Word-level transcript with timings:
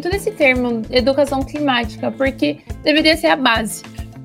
muito 0.00 0.08
desse 0.08 0.30
termo, 0.30 0.80
educação 0.90 1.42
climática, 1.42 2.10
porque 2.10 2.60
deveria 2.82 3.14
ser 3.18 3.26
a 3.26 3.36
base. 3.36 3.82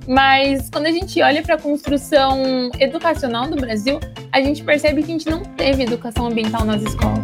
Mas 0.07 0.69
quando 0.69 0.85
a 0.85 0.91
gente 0.91 1.21
olha 1.21 1.41
para 1.41 1.55
a 1.55 1.57
construção 1.57 2.71
educacional 2.79 3.49
do 3.49 3.57
Brasil, 3.57 3.99
a 4.31 4.39
gente 4.39 4.63
percebe 4.63 5.03
que 5.03 5.11
a 5.11 5.17
gente 5.17 5.29
não 5.29 5.43
teve 5.43 5.83
educação 5.83 6.27
ambiental 6.27 6.63
nas 6.63 6.81
escolas. 6.81 7.19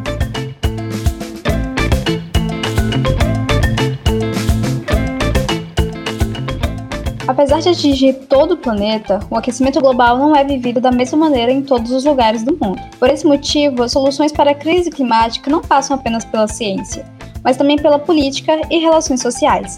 Apesar 7.26 7.62
de 7.62 7.70
atingir 7.70 8.14
todo 8.28 8.56
o 8.56 8.58
planeta, 8.58 9.22
o 9.30 9.38
aquecimento 9.38 9.80
global 9.80 10.18
não 10.18 10.36
é 10.36 10.44
vivido 10.44 10.82
da 10.82 10.92
mesma 10.92 11.18
maneira 11.18 11.54
em 11.54 11.62
todos 11.62 11.92
os 11.92 12.04
lugares 12.04 12.44
do 12.44 12.52
mundo. 12.62 12.82
Por 13.00 13.10
esse 13.10 13.26
motivo, 13.26 13.84
as 13.84 13.94
soluções 13.94 14.34
para 14.34 14.52
a 14.52 14.56
crise 14.56 14.92
climática 14.92 15.50
não 15.50 15.62
passam 15.62 15.96
apenas 15.96 16.26
pela 16.26 16.50
ciência, 16.50 17.06
mas 17.44 17.58
também 17.58 17.78
pela 17.78 18.00
política 18.00 18.62
e 18.70 18.78
relações 18.80 19.22
sociais. 19.22 19.78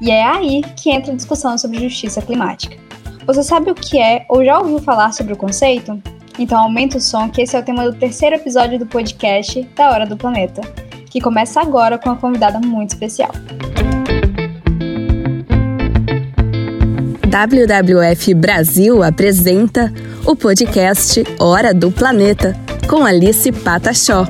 E 0.00 0.10
é 0.10 0.24
aí 0.24 0.62
que 0.76 0.90
entra 0.90 1.12
a 1.12 1.16
discussão 1.16 1.56
sobre 1.56 1.80
justiça 1.80 2.20
climática. 2.20 2.76
Você 3.26 3.42
sabe 3.42 3.70
o 3.70 3.74
que 3.74 3.98
é 3.98 4.26
ou 4.28 4.44
já 4.44 4.58
ouviu 4.58 4.80
falar 4.80 5.12
sobre 5.12 5.32
o 5.32 5.36
conceito? 5.36 6.00
Então 6.38 6.58
aumenta 6.58 6.98
o 6.98 7.00
som 7.00 7.28
que 7.28 7.42
esse 7.42 7.54
é 7.54 7.60
o 7.60 7.62
tema 7.62 7.84
do 7.84 7.96
terceiro 7.96 8.36
episódio 8.36 8.78
do 8.78 8.86
podcast 8.86 9.62
Da 9.76 9.90
Hora 9.90 10.06
do 10.06 10.16
Planeta, 10.16 10.60
que 11.08 11.20
começa 11.20 11.60
agora 11.60 11.98
com 11.98 12.08
uma 12.08 12.16
convidada 12.16 12.58
muito 12.58 12.90
especial. 12.90 13.30
WWF 17.32 18.34
Brasil 18.34 19.02
apresenta 19.02 19.92
o 20.26 20.36
podcast 20.36 21.24
Hora 21.40 21.72
do 21.72 21.90
Planeta, 21.90 22.54
com 22.88 23.04
Alice 23.04 23.50
Patachó. 23.52 24.26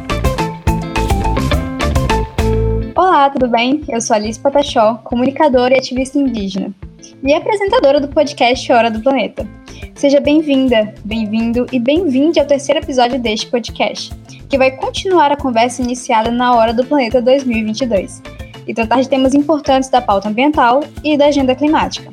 Olá, 3.12 3.28
tudo 3.28 3.46
bem? 3.46 3.84
Eu 3.90 4.00
sou 4.00 4.16
Alice 4.16 4.40
Patachó, 4.40 4.94
comunicadora 5.04 5.74
e 5.74 5.76
ativista 5.76 6.18
indígena, 6.18 6.72
e 7.22 7.34
apresentadora 7.34 8.00
do 8.00 8.08
podcast 8.08 8.72
Hora 8.72 8.90
do 8.90 9.02
Planeta. 9.02 9.46
Seja 9.94 10.18
bem-vinda, 10.18 10.94
bem-vindo 11.04 11.66
e 11.70 11.78
bem-vinde 11.78 12.40
ao 12.40 12.46
terceiro 12.46 12.80
episódio 12.80 13.20
deste 13.20 13.48
podcast, 13.48 14.14
que 14.48 14.56
vai 14.56 14.70
continuar 14.70 15.30
a 15.30 15.36
conversa 15.36 15.82
iniciada 15.82 16.30
na 16.30 16.54
Hora 16.54 16.72
do 16.72 16.86
Planeta 16.86 17.20
2022 17.20 18.22
e 18.66 18.72
tratar 18.72 19.02
de 19.02 19.10
temas 19.10 19.34
importantes 19.34 19.90
da 19.90 20.00
pauta 20.00 20.30
ambiental 20.30 20.82
e 21.04 21.14
da 21.14 21.26
agenda 21.26 21.54
climática. 21.54 22.10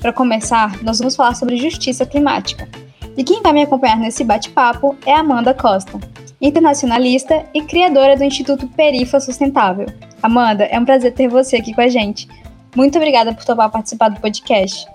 Para 0.00 0.12
começar, 0.12 0.80
nós 0.80 1.00
vamos 1.00 1.16
falar 1.16 1.34
sobre 1.34 1.56
justiça 1.56 2.06
climática. 2.06 2.68
E 3.16 3.24
quem 3.24 3.42
vai 3.42 3.52
me 3.52 3.62
acompanhar 3.62 3.98
nesse 3.98 4.22
bate-papo 4.22 4.96
é 5.04 5.12
Amanda 5.12 5.52
Costa, 5.52 5.98
internacionalista 6.40 7.44
e 7.52 7.62
criadora 7.62 8.16
do 8.16 8.22
Instituto 8.22 8.68
Perifa 8.68 9.18
Sustentável. 9.18 9.86
Amanda, 10.22 10.64
é 10.64 10.78
um 10.78 10.84
prazer 10.84 11.12
ter 11.12 11.28
você 11.28 11.56
aqui 11.56 11.74
com 11.74 11.80
a 11.80 11.88
gente. 11.88 12.28
Muito 12.74 12.96
obrigada 12.96 13.34
por 13.34 13.44
topar 13.44 13.70
participar 13.70 14.08
do 14.08 14.20
podcast. 14.20 14.86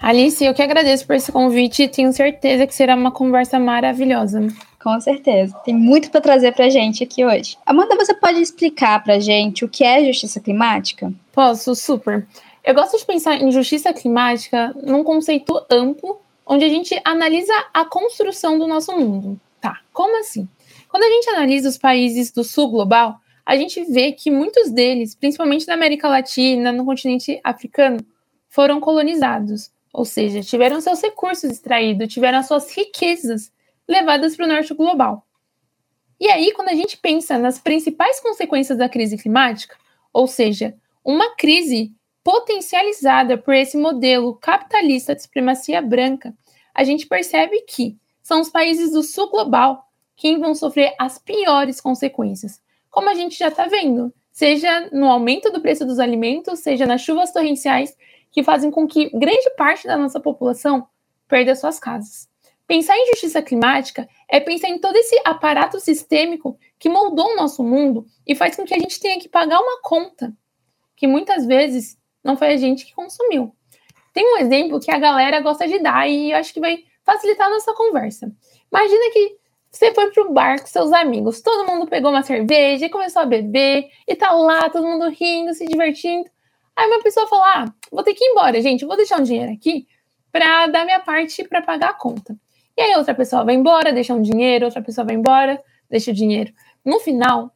Alice, 0.00 0.44
eu 0.44 0.54
que 0.54 0.62
agradeço 0.62 1.06
por 1.06 1.16
esse 1.16 1.32
convite 1.32 1.82
e 1.82 1.88
tenho 1.88 2.12
certeza 2.12 2.66
que 2.66 2.74
será 2.74 2.94
uma 2.94 3.10
conversa 3.10 3.58
maravilhosa. 3.58 4.46
Com 4.80 5.00
certeza. 5.00 5.56
Tem 5.64 5.74
muito 5.74 6.10
para 6.10 6.20
trazer 6.20 6.52
para 6.52 6.66
a 6.66 6.70
gente 6.70 7.02
aqui 7.02 7.24
hoje. 7.24 7.58
Amanda, 7.66 7.96
você 7.96 8.14
pode 8.14 8.40
explicar 8.40 9.02
para 9.02 9.14
a 9.14 9.18
gente 9.18 9.64
o 9.64 9.68
que 9.68 9.82
é 9.82 10.04
justiça 10.04 10.38
climática? 10.38 11.12
Posso, 11.32 11.74
super. 11.74 12.26
Eu 12.62 12.74
gosto 12.74 12.98
de 12.98 13.04
pensar 13.04 13.42
em 13.42 13.50
justiça 13.50 13.92
climática 13.92 14.72
num 14.82 15.02
conceito 15.02 15.60
amplo, 15.70 16.20
onde 16.46 16.64
a 16.64 16.68
gente 16.68 17.00
analisa 17.04 17.52
a 17.74 17.84
construção 17.84 18.58
do 18.58 18.66
nosso 18.68 18.92
mundo. 18.92 19.40
Tá, 19.60 19.80
como 19.92 20.20
assim? 20.20 20.48
Quando 20.88 21.02
a 21.02 21.08
gente 21.08 21.30
analisa 21.30 21.68
os 21.68 21.78
países 21.78 22.30
do 22.30 22.44
sul 22.44 22.70
global, 22.70 23.20
a 23.46 23.56
gente 23.56 23.84
vê 23.84 24.10
que 24.10 24.28
muitos 24.28 24.72
deles, 24.72 25.14
principalmente 25.14 25.68
na 25.68 25.74
América 25.74 26.08
Latina, 26.08 26.72
no 26.72 26.84
continente 26.84 27.40
africano, 27.44 28.04
foram 28.48 28.80
colonizados, 28.80 29.70
ou 29.92 30.04
seja, 30.04 30.42
tiveram 30.42 30.80
seus 30.80 31.00
recursos 31.00 31.44
extraídos, 31.44 32.12
tiveram 32.12 32.38
as 32.38 32.48
suas 32.48 32.74
riquezas 32.76 33.52
levadas 33.88 34.34
para 34.34 34.46
o 34.46 34.48
norte 34.48 34.74
global. 34.74 35.24
E 36.18 36.28
aí, 36.28 36.52
quando 36.52 36.70
a 36.70 36.74
gente 36.74 36.96
pensa 36.96 37.38
nas 37.38 37.60
principais 37.60 38.18
consequências 38.18 38.76
da 38.76 38.88
crise 38.88 39.16
climática, 39.16 39.76
ou 40.12 40.26
seja, 40.26 40.74
uma 41.04 41.36
crise 41.36 41.94
potencializada 42.24 43.38
por 43.38 43.54
esse 43.54 43.76
modelo 43.76 44.34
capitalista 44.34 45.14
de 45.14 45.22
supremacia 45.22 45.80
branca, 45.80 46.34
a 46.74 46.82
gente 46.82 47.06
percebe 47.06 47.60
que 47.60 47.96
são 48.20 48.40
os 48.40 48.48
países 48.48 48.90
do 48.90 49.04
sul 49.04 49.30
global 49.30 49.86
quem 50.16 50.40
vão 50.40 50.54
sofrer 50.54 50.94
as 50.98 51.18
piores 51.18 51.80
consequências, 51.80 52.60
como 52.96 53.10
a 53.10 53.14
gente 53.14 53.38
já 53.38 53.48
está 53.48 53.66
vendo, 53.66 54.10
seja 54.32 54.88
no 54.90 55.10
aumento 55.10 55.50
do 55.52 55.60
preço 55.60 55.84
dos 55.84 55.98
alimentos, 55.98 56.60
seja 56.60 56.86
nas 56.86 57.02
chuvas 57.02 57.30
torrenciais 57.30 57.94
que 58.30 58.42
fazem 58.42 58.70
com 58.70 58.86
que 58.86 59.10
grande 59.10 59.50
parte 59.50 59.86
da 59.86 59.98
nossa 59.98 60.18
população 60.18 60.88
perda 61.28 61.54
suas 61.54 61.78
casas. 61.78 62.26
Pensar 62.66 62.96
em 62.96 63.08
justiça 63.08 63.42
climática 63.42 64.08
é 64.26 64.40
pensar 64.40 64.68
em 64.68 64.78
todo 64.78 64.96
esse 64.96 65.14
aparato 65.26 65.78
sistêmico 65.78 66.58
que 66.78 66.88
moldou 66.88 67.32
o 67.32 67.36
nosso 67.36 67.62
mundo 67.62 68.06
e 68.26 68.34
faz 68.34 68.56
com 68.56 68.64
que 68.64 68.72
a 68.72 68.78
gente 68.78 68.98
tenha 68.98 69.20
que 69.20 69.28
pagar 69.28 69.60
uma 69.60 69.82
conta 69.82 70.34
que 70.96 71.06
muitas 71.06 71.44
vezes 71.44 71.98
não 72.24 72.34
foi 72.34 72.54
a 72.54 72.56
gente 72.56 72.86
que 72.86 72.94
consumiu. 72.94 73.54
Tem 74.14 74.24
um 74.24 74.38
exemplo 74.38 74.80
que 74.80 74.90
a 74.90 74.98
galera 74.98 75.42
gosta 75.42 75.68
de 75.68 75.78
dar 75.80 76.08
e 76.08 76.30
eu 76.30 76.38
acho 76.38 76.54
que 76.54 76.60
vai 76.60 76.82
facilitar 77.04 77.48
a 77.48 77.50
nossa 77.50 77.74
conversa. 77.74 78.32
Imagina 78.72 79.10
que 79.12 79.36
você 79.76 79.92
foi 79.92 80.10
pro 80.10 80.32
bar 80.32 80.58
com 80.58 80.66
seus 80.66 80.90
amigos, 80.90 81.42
todo 81.42 81.66
mundo 81.66 81.86
pegou 81.86 82.10
uma 82.10 82.22
cerveja 82.22 82.86
e 82.86 82.90
começou 82.90 83.20
a 83.20 83.26
beber, 83.26 83.90
e 84.08 84.14
tá 84.14 84.32
lá, 84.32 84.70
todo 84.70 84.86
mundo 84.86 85.10
rindo, 85.10 85.52
se 85.52 85.66
divertindo. 85.66 86.28
Aí 86.74 86.86
uma 86.86 87.02
pessoa 87.02 87.26
fala: 87.26 87.44
Ah, 87.44 87.64
vou 87.92 88.02
ter 88.02 88.14
que 88.14 88.24
ir 88.24 88.28
embora, 88.28 88.60
gente, 88.62 88.86
vou 88.86 88.96
deixar 88.96 89.20
um 89.20 89.22
dinheiro 89.22 89.52
aqui 89.52 89.86
para 90.32 90.66
dar 90.68 90.86
minha 90.86 91.00
parte 91.00 91.44
para 91.44 91.60
pagar 91.60 91.90
a 91.90 91.94
conta. 91.94 92.36
E 92.76 92.80
aí 92.80 92.96
outra 92.96 93.14
pessoa 93.14 93.44
vai 93.44 93.54
embora, 93.54 93.92
deixa 93.92 94.14
um 94.14 94.22
dinheiro, 94.22 94.64
outra 94.64 94.82
pessoa 94.82 95.04
vai 95.04 95.14
embora, 95.14 95.62
deixa 95.90 96.10
o 96.10 96.14
dinheiro. 96.14 96.52
No 96.84 96.98
final, 96.98 97.54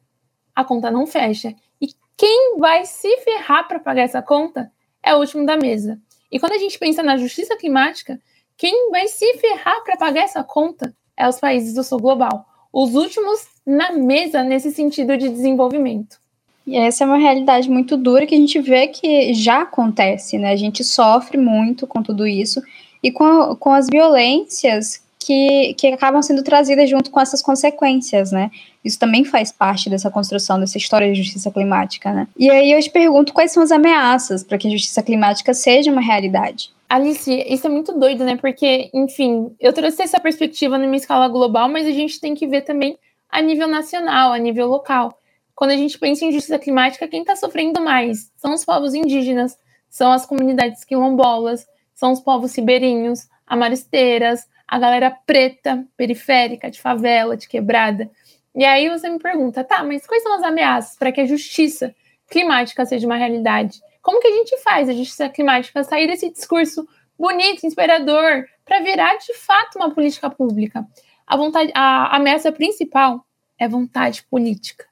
a 0.55 0.63
conta 0.63 0.91
não 0.91 1.07
fecha. 1.07 1.55
E 1.79 1.87
quem 2.15 2.57
vai 2.59 2.85
se 2.85 3.17
ferrar 3.17 3.67
para 3.67 3.79
pagar 3.79 4.03
essa 4.03 4.21
conta 4.21 4.71
é 5.03 5.13
o 5.15 5.19
último 5.19 5.45
da 5.45 5.57
mesa. 5.57 5.99
E 6.31 6.39
quando 6.39 6.53
a 6.53 6.57
gente 6.57 6.77
pensa 6.77 7.01
na 7.01 7.17
justiça 7.17 7.57
climática, 7.57 8.19
quem 8.57 8.91
vai 8.91 9.07
se 9.07 9.37
ferrar 9.37 9.83
para 9.83 9.97
pagar 9.97 10.21
essa 10.21 10.43
conta 10.43 10.95
é 11.21 11.29
os 11.29 11.39
países 11.39 11.73
do 11.73 11.83
sul 11.83 11.99
global, 11.99 12.45
os 12.73 12.95
últimos 12.95 13.45
na 13.65 13.91
mesa 13.91 14.43
nesse 14.43 14.71
sentido 14.71 15.15
de 15.17 15.29
desenvolvimento. 15.29 16.19
E 16.65 16.75
essa 16.77 17.03
é 17.03 17.07
uma 17.07 17.17
realidade 17.17 17.69
muito 17.69 17.97
dura 17.97 18.25
que 18.25 18.35
a 18.35 18.37
gente 18.37 18.59
vê 18.59 18.87
que 18.87 19.33
já 19.33 19.61
acontece, 19.61 20.37
né? 20.37 20.51
A 20.51 20.55
gente 20.55 20.83
sofre 20.83 21.37
muito 21.37 21.87
com 21.87 22.03
tudo 22.03 22.25
isso 22.27 22.61
e 23.03 23.11
com, 23.11 23.55
com 23.55 23.71
as 23.71 23.87
violências 23.87 25.01
que, 25.19 25.73
que 25.75 25.87
acabam 25.87 26.21
sendo 26.21 26.43
trazidas 26.43 26.89
junto 26.89 27.11
com 27.11 27.19
essas 27.19 27.41
consequências, 27.41 28.31
né? 28.31 28.49
Isso 28.83 28.97
também 28.97 29.23
faz 29.23 29.51
parte 29.51 29.89
dessa 29.89 30.09
construção, 30.09 30.59
dessa 30.59 30.77
história 30.77 31.11
de 31.11 31.21
justiça 31.21 31.51
climática, 31.51 32.11
né? 32.11 32.27
E 32.37 32.49
aí 32.49 32.71
eu 32.71 32.81
te 32.81 32.89
pergunto 32.89 33.33
quais 33.33 33.51
são 33.51 33.61
as 33.61 33.71
ameaças 33.71 34.43
para 34.43 34.57
que 34.57 34.67
a 34.67 34.71
justiça 34.71 35.03
climática 35.03 35.53
seja 35.53 35.91
uma 35.91 36.01
realidade. 36.01 36.71
Alice, 36.91 37.31
isso 37.47 37.67
é 37.67 37.69
muito 37.69 37.97
doido, 37.97 38.25
né? 38.25 38.35
Porque, 38.35 38.91
enfim, 38.93 39.55
eu 39.61 39.71
trouxe 39.71 40.01
essa 40.01 40.19
perspectiva 40.19 40.77
numa 40.77 40.97
escala 40.97 41.29
global, 41.29 41.69
mas 41.69 41.87
a 41.87 41.91
gente 41.91 42.19
tem 42.19 42.35
que 42.35 42.45
ver 42.45 42.63
também 42.63 42.99
a 43.29 43.41
nível 43.41 43.65
nacional, 43.65 44.33
a 44.33 44.37
nível 44.37 44.67
local. 44.67 45.17
Quando 45.55 45.71
a 45.71 45.77
gente 45.77 45.97
pensa 45.97 46.25
em 46.25 46.33
justiça 46.33 46.59
climática, 46.59 47.07
quem 47.07 47.21
está 47.21 47.33
sofrendo 47.33 47.79
mais 47.79 48.29
são 48.35 48.53
os 48.53 48.65
povos 48.65 48.93
indígenas, 48.93 49.57
são 49.89 50.11
as 50.11 50.25
comunidades 50.25 50.83
quilombolas, 50.83 51.65
são 51.93 52.11
os 52.11 52.19
povos 52.19 52.53
ribeirinhos, 52.53 53.25
amaristeiras, 53.47 54.45
a 54.67 54.77
galera 54.77 55.11
preta, 55.25 55.87
periférica, 55.95 56.69
de 56.69 56.81
favela, 56.81 57.37
de 57.37 57.47
quebrada. 57.47 58.11
E 58.53 58.65
aí 58.65 58.89
você 58.89 59.09
me 59.09 59.17
pergunta, 59.17 59.63
tá, 59.63 59.81
mas 59.81 60.05
quais 60.05 60.23
são 60.23 60.35
as 60.35 60.43
ameaças 60.43 60.97
para 60.97 61.13
que 61.13 61.21
a 61.21 61.25
justiça 61.25 61.95
climática 62.29 62.85
seja 62.85 63.07
uma 63.07 63.15
realidade? 63.15 63.79
Como 64.01 64.19
que 64.19 64.27
a 64.27 64.31
gente 64.31 64.57
faz 64.59 64.89
a 64.89 64.93
justiça 64.93 65.29
climática 65.29 65.83
sair 65.83 66.07
desse 66.07 66.31
discurso 66.31 66.87
bonito, 67.17 67.65
inspirador, 67.65 68.45
para 68.65 68.79
virar 68.79 69.15
de 69.17 69.33
fato 69.33 69.77
uma 69.77 69.91
política 69.91 70.29
pública? 70.29 70.87
A 71.25 71.37
vontade, 71.37 71.71
a 71.75 72.15
ameaça 72.15 72.51
principal 72.51 73.25
é 73.57 73.67
vontade 73.67 74.23
política. 74.23 74.85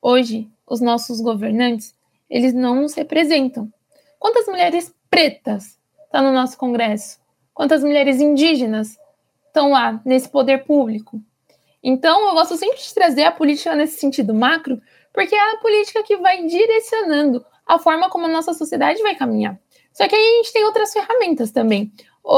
Hoje, 0.00 0.50
os 0.66 0.80
nossos 0.80 1.20
governantes, 1.20 1.94
eles 2.28 2.52
não 2.52 2.76
nos 2.76 2.94
representam. 2.94 3.72
Quantas 4.18 4.46
mulheres 4.46 4.94
pretas 5.08 5.78
estão 6.04 6.20
tá 6.20 6.22
no 6.22 6.32
nosso 6.32 6.56
Congresso? 6.58 7.20
Quantas 7.54 7.82
mulheres 7.82 8.20
indígenas 8.20 8.98
estão 9.52 9.70
lá 9.70 10.00
nesse 10.04 10.28
poder 10.28 10.64
público. 10.64 11.20
Então, 11.82 12.28
eu 12.28 12.34
gosto 12.34 12.56
sempre 12.56 12.78
de 12.78 12.94
trazer 12.94 13.24
a 13.24 13.30
política 13.30 13.74
nesse 13.76 14.00
sentido 14.00 14.32
macro, 14.32 14.80
porque 15.12 15.34
é 15.34 15.52
a 15.52 15.58
política 15.58 16.02
que 16.02 16.16
vai 16.16 16.46
direcionando 16.46 17.44
a 17.66 17.78
forma 17.78 18.08
como 18.10 18.26
a 18.26 18.28
nossa 18.28 18.52
sociedade 18.52 19.02
vai 19.02 19.14
caminhar. 19.14 19.58
Só 19.92 20.08
que 20.08 20.14
aí 20.14 20.20
a 20.20 20.36
gente 20.36 20.52
tem 20.52 20.64
outras 20.64 20.92
ferramentas 20.92 21.50
também. 21.50 21.92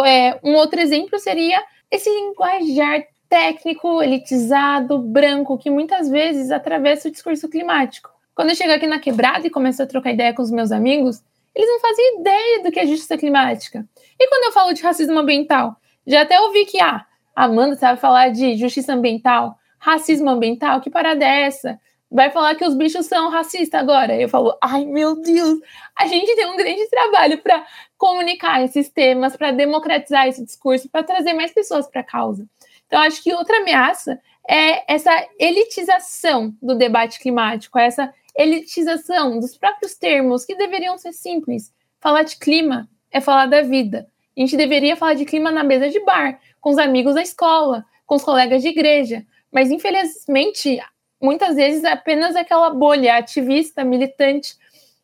É, 0.05 0.39
um 0.43 0.55
outro 0.55 0.81
exemplo 0.81 1.19
seria 1.19 1.63
esse 1.91 2.11
linguajar 2.11 3.05
técnico, 3.29 4.03
elitizado, 4.03 4.99
branco, 4.99 5.59
que 5.59 5.71
muitas 5.71 6.09
vezes 6.09 6.51
atravessa 6.51 7.09
o 7.09 7.11
discurso 7.11 7.49
climático. 7.49 8.11
quando 8.35 8.51
eu 8.51 8.57
chego 8.57 8.73
aqui 8.73 8.87
na 8.87 8.99
quebrada 8.99 9.47
e 9.47 9.51
começo 9.51 9.81
a 9.81 9.87
trocar 9.87 10.13
ideia 10.13 10.35
com 10.35 10.43
os 10.43 10.51
meus 10.51 10.73
amigos, 10.73 11.23
eles 11.55 11.69
não 11.69 11.79
fazem 11.79 12.21
ideia 12.21 12.63
do 12.65 12.73
que 12.73 12.81
é 12.81 12.87
justiça 12.87 13.17
climática. 13.17 13.87
E 14.19 14.29
quando 14.29 14.45
eu 14.45 14.53
falo 14.53 14.73
de 14.73 14.83
racismo 14.83 15.19
ambiental, 15.19 15.77
já 16.05 16.23
até 16.23 16.41
ouvi 16.41 16.65
que, 16.65 16.81
ah, 16.81 17.07
Amanda 17.35 17.77
sabe 17.77 18.01
falar 18.01 18.31
de 18.31 18.57
justiça 18.57 18.93
ambiental, 18.93 19.57
racismo 19.79 20.31
ambiental, 20.31 20.81
que 20.81 20.91
parada 20.91 21.25
é 21.25 21.43
essa? 21.43 21.79
Vai 22.15 22.31
falar 22.31 22.55
que 22.55 22.65
os 22.65 22.77
bichos 22.77 23.07
são 23.07 23.29
racistas 23.29 23.81
agora. 23.81 24.15
Eu 24.15 24.29
falo, 24.29 24.57
ai 24.63 24.85
meu 24.87 25.21
Deus, 25.21 25.59
a 25.99 26.07
gente 26.07 26.33
tem 26.37 26.47
um 26.47 26.57
grande 26.57 26.89
trabalho 26.89 27.39
para 27.39 27.67
comunicar 27.99 28.63
esses 28.63 28.89
temas, 28.89 29.37
para 29.37 29.51
democratizar 29.51 30.29
esse 30.29 30.45
discurso, 30.45 30.89
para 30.89 31.03
trazer 31.03 31.33
mais 31.33 31.53
pessoas 31.53 31.89
para 31.89 32.03
a 32.03 32.05
causa. 32.05 32.47
Então, 32.87 33.01
acho 33.01 33.21
que 33.21 33.35
outra 33.35 33.57
ameaça 33.57 34.21
é 34.49 34.95
essa 34.95 35.11
elitização 35.41 36.55
do 36.63 36.77
debate 36.77 37.19
climático, 37.19 37.81
essa 37.81 38.15
elitização 38.37 39.41
dos 39.41 39.59
próprios 39.59 39.97
termos 39.97 40.45
que 40.45 40.55
deveriam 40.55 40.97
ser 40.97 41.13
simples. 41.13 41.75
Falar 42.01 42.23
de 42.23 42.39
clima 42.39 42.89
é 43.11 43.21
falar 43.21 43.47
da 43.47 43.63
vida. 43.63 44.07
A 44.37 44.41
gente 44.41 44.57
deveria 44.57 44.95
falar 44.95 45.15
de 45.15 45.25
clima 45.25 45.51
na 45.51 45.65
mesa 45.65 45.91
de 45.91 45.99
bar, 46.05 46.39
com 46.61 46.71
os 46.71 46.79
amigos 46.79 47.17
da 47.17 47.23
escola, 47.23 47.85
com 48.07 48.15
os 48.15 48.23
colegas 48.23 48.63
de 48.63 48.69
igreja. 48.69 49.27
Mas, 49.51 49.73
infelizmente, 49.73 50.81
muitas 51.25 51.57
vezes 51.57 51.83
é 51.83 51.93
apenas 51.93 52.37
aquela 52.37 52.71
bolha 52.71 53.17
ativista, 53.17 53.83
militante, 53.83 54.57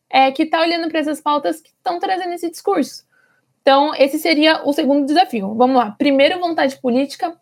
é, 0.09 0.31
que 0.31 0.43
está 0.43 0.61
olhando 0.61 0.87
para 0.89 0.99
essas 0.99 1.19
pautas 1.19 1.59
que 1.59 1.69
estão 1.69 1.99
trazendo 1.99 2.33
esse 2.33 2.49
discurso. 2.49 3.05
Então, 3.61 3.93
esse 3.95 4.19
seria 4.19 4.61
o 4.63 4.73
segundo 4.73 5.05
desafio. 5.05 5.53
Vamos 5.55 5.77
lá. 5.77 5.91
Primeiro, 5.91 6.39
vontade 6.39 6.79
política. 6.79 7.35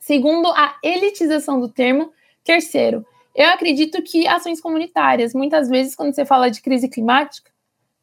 Segundo, 0.00 0.48
a 0.48 0.76
elitização 0.82 1.60
do 1.60 1.68
termo. 1.68 2.12
Terceiro, 2.44 3.04
eu 3.34 3.48
acredito 3.48 4.02
que 4.02 4.26
ações 4.26 4.60
comunitárias, 4.60 5.34
muitas 5.34 5.68
vezes, 5.68 5.94
quando 5.94 6.14
você 6.14 6.24
fala 6.24 6.50
de 6.50 6.62
crise 6.62 6.88
climática, 6.88 7.50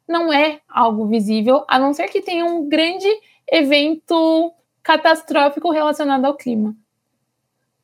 não 0.08 0.34
é 0.34 0.60
algo 0.68 1.08
visível, 1.08 1.64
a 1.68 1.80
não 1.80 1.94
ser 1.94 2.10
que 2.10 2.22
tenha 2.22 2.46
um 2.46 2.68
grande 2.68 3.08
evento 3.50 4.54
catastrófico 4.82 5.72
relacionado 5.72 6.26
ao 6.26 6.36
clima. 6.36 6.76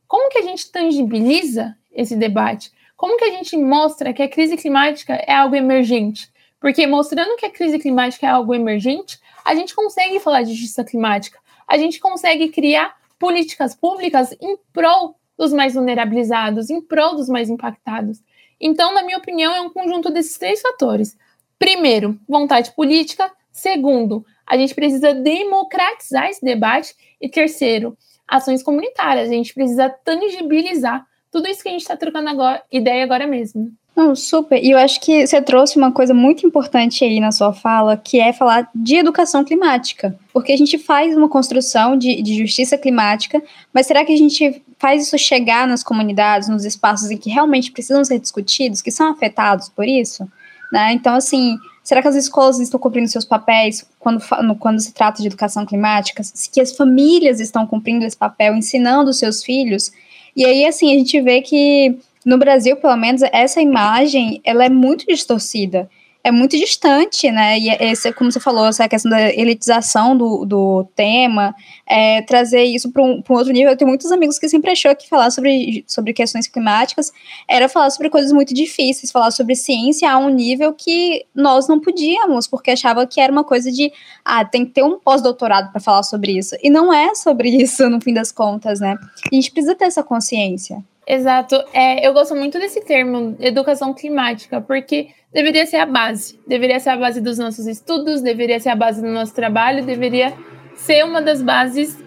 Como 0.08 0.30
que 0.30 0.40
a 0.40 0.42
gente 0.42 0.70
tangibiliza 0.72 1.78
esse 1.92 2.16
debate? 2.16 2.72
Como 2.96 3.18
que 3.18 3.26
a 3.26 3.32
gente 3.32 3.56
mostra 3.58 4.14
que 4.14 4.22
a 4.22 4.28
crise 4.28 4.58
climática 4.58 5.14
é 5.14 5.34
algo 5.34 5.56
emergente? 5.56 6.30
Porque 6.60 6.86
mostrando 6.86 7.38
que 7.38 7.46
a 7.46 7.50
crise 7.50 7.80
climática 7.80 8.26
é 8.28 8.30
algo 8.30 8.54
emergente, 8.54 9.20
a 9.46 9.56
gente 9.56 9.74
consegue 9.74 10.20
falar 10.20 10.44
de 10.44 10.54
justiça 10.54 10.84
climática, 10.84 11.40
a 11.68 11.78
gente 11.78 12.00
consegue 12.00 12.50
criar 12.50 12.98
políticas 13.18 13.74
públicas 13.74 14.36
em 14.42 14.58
prol 14.74 15.16
dos 15.38 15.54
mais 15.54 15.74
vulnerabilizados, 15.74 16.70
em 16.70 16.82
prol 16.82 17.16
dos 17.16 17.30
mais 17.30 17.50
impactados. 17.50 18.22
Então, 18.60 18.94
na 18.94 19.04
minha 19.04 19.18
opinião, 19.18 19.56
é 19.56 19.62
um 19.62 19.70
conjunto 19.70 20.12
desses 20.12 20.38
três 20.38 20.62
fatores. 20.62 21.18
Primeiro, 21.58 22.20
vontade 22.28 22.72
política. 22.72 23.32
Segundo, 23.52 24.26
a 24.46 24.58
gente 24.58 24.76
precisa 24.76 25.14
democratizar 25.14 26.30
esse 26.30 26.44
debate. 26.44 26.94
E 27.22 27.30
terceiro, 27.30 27.98
ações 28.28 28.64
comunitárias. 28.64 29.30
A 29.30 29.34
gente 29.34 29.54
precisa 29.54 29.90
tangibilizar 29.90 31.06
tudo 31.32 31.48
isso 31.48 31.62
que 31.62 31.70
a 31.70 31.72
gente 31.72 31.82
está 31.82 31.96
trocando 31.96 32.30
agora, 32.30 32.62
ideia 32.72 33.04
agora 33.04 33.28
mesmo. 33.28 33.72
Não, 33.96 34.16
super. 34.16 34.64
E 34.64 34.72
eu 34.72 34.78
acho 34.78 35.02
que 35.02 35.28
você 35.28 35.42
trouxe 35.42 35.78
uma 35.78 35.92
coisa 35.92 36.14
muito 36.14 36.48
importante 36.48 37.04
aí 37.04 37.20
na 37.20 37.34
sua 37.34 37.52
fala, 37.52 37.98
que 37.98 38.18
é 38.18 38.32
falar 38.32 38.70
de 38.74 38.96
educação 38.96 39.44
climática. 39.44 40.18
Porque 40.32 40.54
a 40.54 40.58
gente 40.58 40.78
faz 40.78 41.16
uma 41.18 41.28
construção 41.28 41.98
de, 41.98 42.22
de 42.22 42.38
justiça 42.38 42.78
climática, 42.78 43.44
mas 43.74 43.88
será 43.88 44.06
que 44.06 44.14
a 44.14 44.18
gente 44.18 44.64
faz 44.78 45.04
isso 45.04 45.18
chegar 45.18 45.68
nas 45.68 45.84
comunidades, 45.84 46.48
nos 46.48 46.64
espaços 46.64 47.12
em 47.12 47.18
que 47.18 47.30
realmente 47.30 47.74
precisam 47.74 48.06
ser 48.06 48.20
discutidos, 48.20 48.82
que 48.82 48.90
são 48.90 49.12
afetados 49.12 49.68
por 49.68 49.86
isso? 49.86 50.26
Né? 50.72 50.94
Então, 50.94 51.16
assim, 51.16 51.58
será 51.84 52.02
que 52.02 52.08
as 52.08 52.16
escolas 52.16 52.58
estão 52.60 52.80
cumprindo 52.80 53.10
seus 53.10 53.26
papéis 53.26 53.86
quando, 54.00 54.24
quando 54.60 54.80
se 54.80 54.94
trata 54.94 55.22
de 55.22 55.28
educação 55.28 55.66
climática? 55.66 56.24
Que 56.54 56.62
as 56.62 56.74
famílias 56.74 57.42
estão 57.42 57.68
cumprindo 57.68 58.06
esse 58.06 58.16
papel, 58.16 58.56
ensinando 58.56 59.10
os 59.10 59.20
seus 59.20 59.44
filhos? 59.44 59.92
E 60.36 60.46
aí, 60.46 60.66
assim, 60.66 60.94
a 60.94 60.98
gente 60.98 61.20
vê 61.22 61.42
que 61.42 61.98
no 62.26 62.38
Brasil, 62.38 62.76
pelo 62.78 62.98
menos, 62.98 63.22
essa 63.32 63.62
imagem 63.62 64.42
ela 64.44 64.66
é 64.66 64.70
muito 64.70 65.06
distorcida. 65.06 65.90
É 66.22 66.32
muito 66.32 66.58
distante, 66.58 67.32
né? 67.32 67.58
E 67.58 67.70
esse, 67.70 68.12
como 68.12 68.30
você 68.30 68.42
falou, 68.42 68.68
essa 68.68 68.90
questão 68.90 69.10
da 69.10 69.34
elitização 69.34 70.18
do, 70.18 70.44
do 70.46 70.84
tema, 70.94 71.56
é, 71.88 72.22
trazer 72.24 72.64
isso 72.64 72.92
para 72.92 73.02
um, 73.02 73.24
um, 73.28 73.34
outro 73.34 73.54
nível. 73.54 73.72
Eu 73.72 73.78
tenho 73.78 73.88
muitos 73.88 74.12
amigos 74.12 74.38
que 74.38 74.50
sempre 74.50 74.72
achou 74.72 74.94
que 74.96 75.08
falar 75.08 75.32
sobre, 75.32 75.86
sobre 75.88 76.12
questões 76.12 76.46
climáticas 76.46 77.14
era 77.48 77.70
falar 77.70 77.90
sobre 77.90 78.10
coisas 78.10 78.34
muito 78.34 78.54
difíceis, 78.54 79.14
falar 79.14 79.32
sobre 79.32 79.56
ciência 79.56 80.12
a 80.12 80.18
um 80.18 80.28
nível 80.28 80.74
que 80.74 81.26
nós 81.34 81.70
não 81.70 81.80
podíamos, 81.80 82.48
porque 82.48 82.72
achava 82.72 83.08
que 83.08 83.22
era 83.22 83.32
uma 83.32 83.46
coisa 83.46 83.72
de, 83.72 83.90
ah, 84.26 84.44
tem 84.44 84.66
que 84.66 84.72
ter 84.72 84.84
um 84.84 85.00
pós-doutorado 85.00 85.72
para 85.72 85.80
falar 85.80 86.04
sobre 86.04 86.38
isso. 86.38 86.54
E 86.62 86.70
não 86.70 86.94
é 86.94 87.16
sobre 87.16 87.50
isso, 87.50 87.88
no 87.90 88.02
fim 88.02 88.14
das 88.14 88.30
contas, 88.30 88.82
né? 88.82 88.98
A 89.32 89.36
gente 89.36 89.52
precisa 89.52 89.74
ter 89.74 89.86
essa 89.86 90.04
consciência. 90.04 90.84
Exato. 91.10 91.56
É, 91.74 92.08
eu 92.08 92.14
gosto 92.14 92.36
muito 92.36 92.60
desse 92.60 92.82
termo, 92.82 93.36
educação 93.40 93.96
climática, 93.96 94.62
porque 94.62 95.10
deveria 95.34 95.66
ser 95.66 95.78
a 95.78 95.86
base. 95.88 96.40
Deveria 96.46 96.80
ser 96.80 96.92
a 96.92 96.98
base 96.98 97.20
dos 97.20 97.40
nossos 97.40 97.66
estudos, 97.66 98.22
deveria 98.22 98.60
ser 98.60 98.70
a 98.70 98.76
base 98.76 99.02
do 99.02 99.08
nosso 99.08 99.34
trabalho, 99.34 99.84
deveria 99.84 100.32
ser 100.76 101.04
uma 101.04 101.20
das 101.20 101.42
bases. 101.42 101.98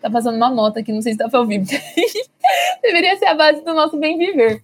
Tá 0.00 0.08
passando 0.08 0.36
uma 0.36 0.50
moto 0.50 0.78
aqui, 0.78 0.90
não 0.90 1.02
sei 1.02 1.12
se 1.12 1.18
dá 1.18 1.28
para 1.28 1.40
ouvir. 1.40 1.62
deveria 2.80 3.18
ser 3.18 3.26
a 3.26 3.34
base 3.34 3.62
do 3.62 3.74
nosso 3.74 3.98
bem 3.98 4.16
viver. 4.16 4.62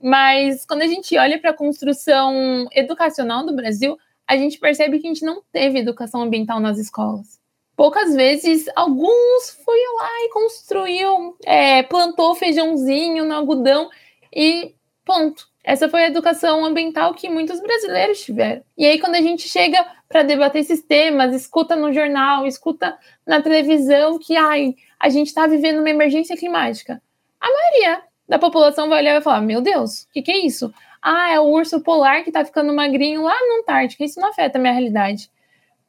Mas 0.00 0.64
quando 0.64 0.82
a 0.82 0.86
gente 0.86 1.18
olha 1.18 1.36
para 1.36 1.50
a 1.50 1.56
construção 1.56 2.68
educacional 2.72 3.44
do 3.44 3.52
Brasil, 3.52 3.98
a 4.28 4.36
gente 4.36 4.60
percebe 4.60 5.00
que 5.00 5.08
a 5.08 5.10
gente 5.12 5.24
não 5.24 5.42
teve 5.50 5.80
educação 5.80 6.22
ambiental 6.22 6.60
nas 6.60 6.78
escolas 6.78 7.42
poucas 7.76 8.14
vezes 8.14 8.66
alguns 8.76 9.50
foi 9.64 9.78
lá 9.96 10.10
e 10.24 10.28
construiu, 10.30 11.36
é, 11.44 11.82
plantou 11.82 12.34
feijãozinho 12.34 13.24
no 13.24 13.34
algodão 13.34 13.88
e 14.34 14.74
ponto. 15.04 15.48
Essa 15.62 15.88
foi 15.88 16.04
a 16.04 16.08
educação 16.08 16.64
ambiental 16.64 17.14
que 17.14 17.28
muitos 17.28 17.58
brasileiros 17.60 18.22
tiveram. 18.22 18.62
E 18.76 18.86
aí, 18.86 19.00
quando 19.00 19.14
a 19.14 19.20
gente 19.22 19.48
chega 19.48 19.84
para 20.08 20.22
debater 20.22 20.60
esses 20.60 20.82
temas, 20.82 21.34
escuta 21.34 21.74
no 21.74 21.92
jornal, 21.92 22.46
escuta 22.46 22.96
na 23.26 23.40
televisão 23.40 24.18
que 24.18 24.36
ai, 24.36 24.74
a 25.00 25.08
gente 25.08 25.28
está 25.28 25.46
vivendo 25.46 25.78
uma 25.78 25.88
emergência 25.88 26.36
climática, 26.36 27.00
a 27.40 27.48
maioria 27.50 28.02
da 28.28 28.38
população 28.38 28.88
vai 28.88 29.00
olhar 29.00 29.10
e 29.10 29.14
vai 29.14 29.22
falar: 29.22 29.40
Meu 29.40 29.60
Deus, 29.62 30.02
o 30.02 30.10
que, 30.12 30.22
que 30.22 30.30
é 30.30 30.44
isso? 30.44 30.72
Ah, 31.00 31.30
é 31.30 31.40
o 31.40 31.44
urso 31.44 31.80
polar 31.82 32.22
que 32.22 32.30
está 32.30 32.44
ficando 32.44 32.72
magrinho 32.74 33.22
lá 33.22 33.34
na 33.34 33.60
Antártica. 33.60 34.04
Isso 34.04 34.20
não 34.20 34.28
afeta 34.28 34.58
a 34.58 34.60
minha 34.60 34.72
realidade. 34.72 35.30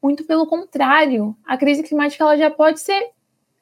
Muito 0.05 0.23
pelo 0.23 0.45
contrário, 0.45 1.35
a 1.43 1.57
crise 1.57 1.81
climática 1.81 2.23
ela 2.23 2.37
já 2.37 2.51
pode 2.51 2.79
ser 2.79 3.09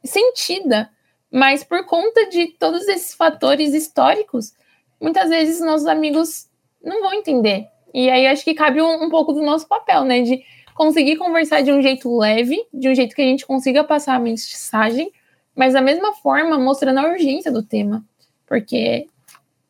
sentida, 0.04 0.90
mas 1.32 1.64
por 1.64 1.86
conta 1.86 2.28
de 2.28 2.48
todos 2.48 2.86
esses 2.90 3.16
fatores 3.16 3.74
históricos, 3.74 4.52
muitas 5.00 5.30
vezes 5.30 5.62
nossos 5.62 5.88
amigos 5.88 6.50
não 6.84 7.02
vão 7.02 7.14
entender. 7.14 7.70
E 7.94 8.10
aí 8.10 8.28
acho 8.28 8.44
que 8.44 8.54
cabe 8.54 8.82
um, 8.82 9.06
um 9.06 9.10
pouco 9.10 9.32
do 9.32 9.42
nosso 9.42 9.66
papel, 9.70 10.04
né? 10.04 10.22
De 10.22 10.44
conseguir 10.76 11.16
conversar 11.16 11.62
de 11.62 11.72
um 11.72 11.82
jeito 11.82 12.14
leve, 12.18 12.62
de 12.74 12.90
um 12.90 12.94
jeito 12.94 13.16
que 13.16 13.22
a 13.22 13.26
gente 13.26 13.48
consiga 13.48 13.82
passar 13.82 14.16
a 14.16 14.20
mensagem, 14.20 15.14
mas 15.56 15.72
da 15.72 15.82
mesma 15.82 16.12
forma 16.12 16.60
mostrando 16.60 17.00
a 17.00 17.08
urgência 17.08 17.54
do 17.54 17.64
tema. 17.64 18.04
Porque 18.46 19.08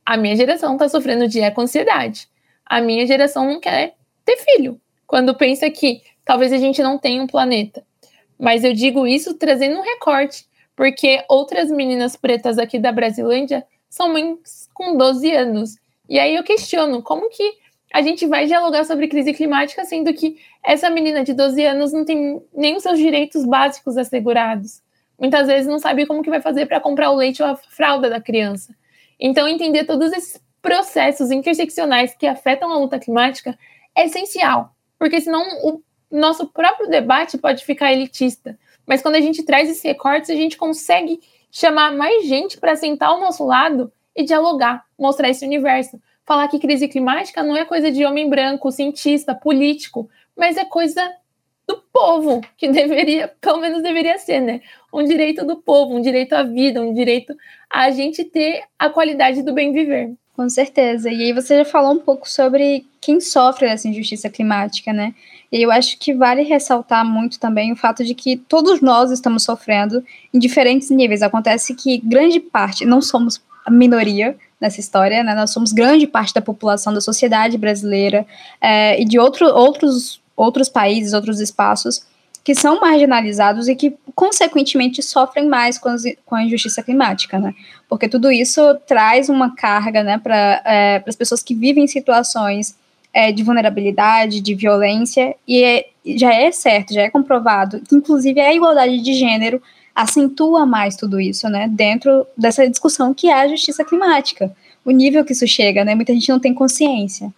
a 0.04 0.18
minha 0.18 0.36
geração 0.36 0.74
está 0.74 0.90
sofrendo 0.90 1.28
de 1.28 1.40
eco-ansiedade. 1.40 2.28
A 2.66 2.82
minha 2.82 3.06
geração 3.06 3.46
não 3.46 3.60
quer 3.60 3.94
ter 4.26 4.38
filho. 4.38 4.82
Quando 5.06 5.36
pensa 5.36 5.70
que 5.70 6.02
talvez 6.26 6.52
a 6.54 6.58
gente 6.58 6.82
não 6.82 6.98
tenha 6.98 7.22
um 7.22 7.28
planeta. 7.28 7.84
Mas 8.40 8.64
eu 8.64 8.74
digo 8.74 9.08
isso 9.08 9.36
trazendo 9.36 9.78
um 9.78 9.84
recorte, 9.84 10.46
porque 10.76 11.24
outras 11.30 11.70
meninas 11.70 12.16
pretas 12.16 12.58
aqui 12.58 12.80
da 12.80 12.92
Brasilândia 12.92 13.66
são 13.90 14.12
mães 14.12 14.70
com 14.74 14.98
12 14.98 15.32
anos. 15.32 15.76
E 16.10 16.20
aí 16.20 16.36
eu 16.36 16.44
questiono 16.44 17.02
como 17.02 17.30
que 17.30 17.54
a 17.94 18.02
gente 18.02 18.26
vai 18.26 18.48
dialogar 18.48 18.86
sobre 18.86 19.08
crise 19.08 19.34
climática, 19.34 19.86
sendo 19.86 20.12
que 20.14 20.38
essa 20.64 20.90
menina 20.90 21.24
de 21.24 21.34
12 21.34 21.64
anos 21.64 21.94
não 21.94 22.04
tem 22.04 22.42
nem 22.52 22.76
os 22.76 22.82
seus 22.82 22.98
direitos 22.98 23.46
básicos 23.46 23.98
assegurados. 23.98 24.82
Muitas 25.20 25.48
vezes 25.48 25.68
não 25.68 25.78
sabe 25.78 26.08
como 26.08 26.24
que 26.24 26.30
vai 26.30 26.42
fazer 26.42 26.66
para 26.66 26.80
comprar 26.80 27.12
o 27.12 27.16
leite 27.16 27.44
ou 27.44 27.48
a 27.48 27.56
fralda 27.56 28.10
da 28.10 28.20
criança. 28.20 28.76
Então, 29.20 29.48
entender 29.48 29.86
todos 29.86 30.12
esses 30.12 30.42
processos 30.60 31.30
interseccionais 31.30 32.16
que 32.16 32.26
afetam 32.26 32.72
a 32.72 32.78
luta 32.78 32.98
climática 32.98 33.58
é 33.96 34.06
essencial, 34.06 34.74
porque 34.98 35.22
senão 35.22 35.44
o 35.64 35.82
nosso 36.20 36.48
próprio 36.48 36.90
debate 36.90 37.38
pode 37.38 37.66
ficar 37.66 37.92
elitista. 37.92 38.58
Mas 38.86 39.02
quando 39.02 39.16
a 39.16 39.22
gente 39.22 39.44
traz 39.44 39.70
esses 39.70 39.84
recortes, 39.84 40.30
a 40.30 40.36
gente 40.36 40.58
consegue 40.58 41.20
chamar 41.52 41.92
mais 41.92 42.26
gente 42.26 42.60
para 42.60 42.76
sentar 42.76 43.10
ao 43.10 43.20
nosso 43.20 43.46
lado 43.46 43.92
e 44.16 44.24
dialogar, 44.24 44.86
mostrar 44.98 45.30
esse 45.30 45.46
universo. 45.46 46.00
Falar 46.26 46.48
que 46.48 46.60
crise 46.60 46.88
climática 46.88 47.44
não 47.44 47.56
é 47.56 47.66
coisa 47.66 47.92
de 47.92 48.06
homem 48.06 48.30
branco, 48.30 48.72
cientista, 48.72 49.36
político, 49.36 50.10
mas 50.36 50.56
é 50.58 50.66
coisa 50.66 51.02
do 51.68 51.78
povo, 51.92 52.42
que 52.58 52.68
deveria, 52.70 53.28
pelo 53.42 53.60
menos 53.60 53.82
deveria 53.82 54.18
ser, 54.18 54.40
né? 54.40 54.62
Um 54.94 55.04
direito 55.04 55.46
do 55.46 55.58
povo, 55.58 55.96
um 55.96 56.02
direito 56.02 56.34
à 56.34 56.44
vida, 56.44 56.82
um 56.82 56.94
direito 56.94 57.36
a 57.70 57.90
gente 57.90 58.24
ter 58.24 58.64
a 58.78 58.90
qualidade 58.90 59.42
do 59.42 59.54
bem 59.54 59.72
viver. 59.72 60.14
Com 60.36 60.50
certeza. 60.50 61.12
E 61.12 61.24
aí 61.24 61.34
você 61.34 61.58
já 61.58 61.66
falou 61.66 61.94
um 61.94 62.00
pouco 62.00 62.28
sobre 62.28 62.86
quem 63.00 63.22
sofre 63.22 63.68
dessa 63.68 63.88
injustiça 63.88 64.30
climática, 64.30 64.92
né? 64.92 65.14
E 65.52 65.62
eu 65.62 65.72
acho 65.72 66.00
que 66.00 66.14
vale 66.14 66.42
ressaltar 66.42 67.06
muito 67.06 67.40
também 67.40 67.72
o 67.72 67.76
fato 67.76 68.04
de 68.04 68.16
que 68.16 68.38
todos 68.38 68.82
nós 68.82 69.12
estamos 69.12 69.44
sofrendo 69.44 70.04
em 70.34 70.40
diferentes 70.40 70.90
níveis. 70.90 71.22
Acontece 71.22 71.76
que 71.76 72.00
grande 72.00 72.40
parte, 72.40 72.84
não 72.84 73.00
somos 73.00 73.40
a 73.64 73.70
minoria 73.70 74.36
nessa 74.60 74.80
história, 74.80 75.24
né? 75.24 75.36
Nós 75.36 75.52
somos 75.52 75.72
grande 75.72 76.08
parte 76.08 76.34
da 76.34 76.42
população 76.42 76.92
da 76.92 77.02
sociedade 77.02 77.56
brasileira 77.56 78.26
é, 78.60 79.00
e 79.00 79.06
de 79.06 79.20
outro, 79.20 79.46
outros, 79.46 80.20
outros 80.36 80.68
países, 80.68 81.14
outros 81.14 81.40
espaços 81.40 82.04
que 82.44 82.54
são 82.54 82.80
marginalizados 82.82 83.68
e 83.70 83.76
que, 83.76 83.96
consequentemente, 84.14 85.02
sofrem 85.02 85.48
mais 85.48 85.78
com, 85.78 85.88
as, 85.88 86.04
com 86.26 86.36
a 86.36 86.44
injustiça 86.44 86.84
climática, 86.84 87.40
né? 87.40 87.54
Porque 87.96 88.10
tudo 88.10 88.32
isso 88.32 88.62
traz 88.88 89.30
uma 89.30 89.56
carga 89.56 90.04
né, 90.04 90.18
para 90.18 90.62
é, 90.66 91.04
as 91.06 91.16
pessoas 91.16 91.44
que 91.44 91.54
vivem 91.54 91.84
em 91.84 91.88
situações 91.88 92.76
é, 93.14 93.32
de 93.32 93.44
vulnerabilidade, 93.44 94.42
de 94.42 94.56
violência, 94.56 95.36
e 95.48 95.64
é, 95.64 95.86
já 96.16 96.34
é 96.34 96.52
certo, 96.52 96.94
já 96.94 97.04
é 97.04 97.10
comprovado 97.10 97.80
que, 97.82 97.96
inclusive, 97.96 98.40
a 98.42 98.54
igualdade 98.54 99.00
de 99.00 99.14
gênero 99.14 99.62
acentua 99.96 100.66
mais 100.66 100.96
tudo 100.96 101.22
isso, 101.22 101.48
né? 101.48 101.68
Dentro 101.70 102.26
dessa 102.36 102.68
discussão 102.68 103.14
que 103.14 103.30
é 103.30 103.34
a 103.34 103.48
justiça 103.48 103.86
climática. 103.86 104.52
O 104.84 104.90
nível 104.90 105.24
que 105.24 105.34
isso 105.34 105.48
chega, 105.48 105.86
né? 105.86 105.94
Muita 105.94 106.14
gente 106.14 106.30
não 106.30 106.40
tem 106.40 106.54
consciência. 106.54 107.32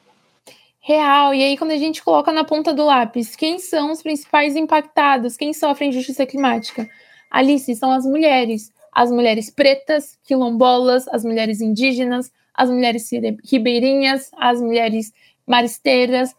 Real. 0.79 1.33
E 1.33 1.43
aí, 1.43 1.57
quando 1.57 1.71
a 1.71 1.77
gente 1.77 2.01
coloca 2.01 2.31
na 2.31 2.43
ponta 2.43 2.73
do 2.73 2.85
lápis, 2.85 3.35
quem 3.35 3.59
são 3.59 3.91
os 3.91 4.01
principais 4.01 4.55
impactados? 4.55 5.35
Quem 5.35 5.53
sofre 5.53 5.87
injustiça 5.87 6.25
climática? 6.25 6.89
Alice, 7.29 7.75
são 7.75 7.91
as 7.91 8.05
mulheres. 8.05 8.71
As 8.95 9.11
mulheres 9.11 9.49
pretas, 9.49 10.17
quilombolas, 10.23 11.05
as 11.09 11.25
mulheres 11.25 11.59
indígenas, 11.59 12.31
as 12.53 12.69
mulheres 12.69 13.09
ribeirinhas, 13.43 14.31
as 14.37 14.61
mulheres 14.61 15.11
maristeiras, 15.45 16.33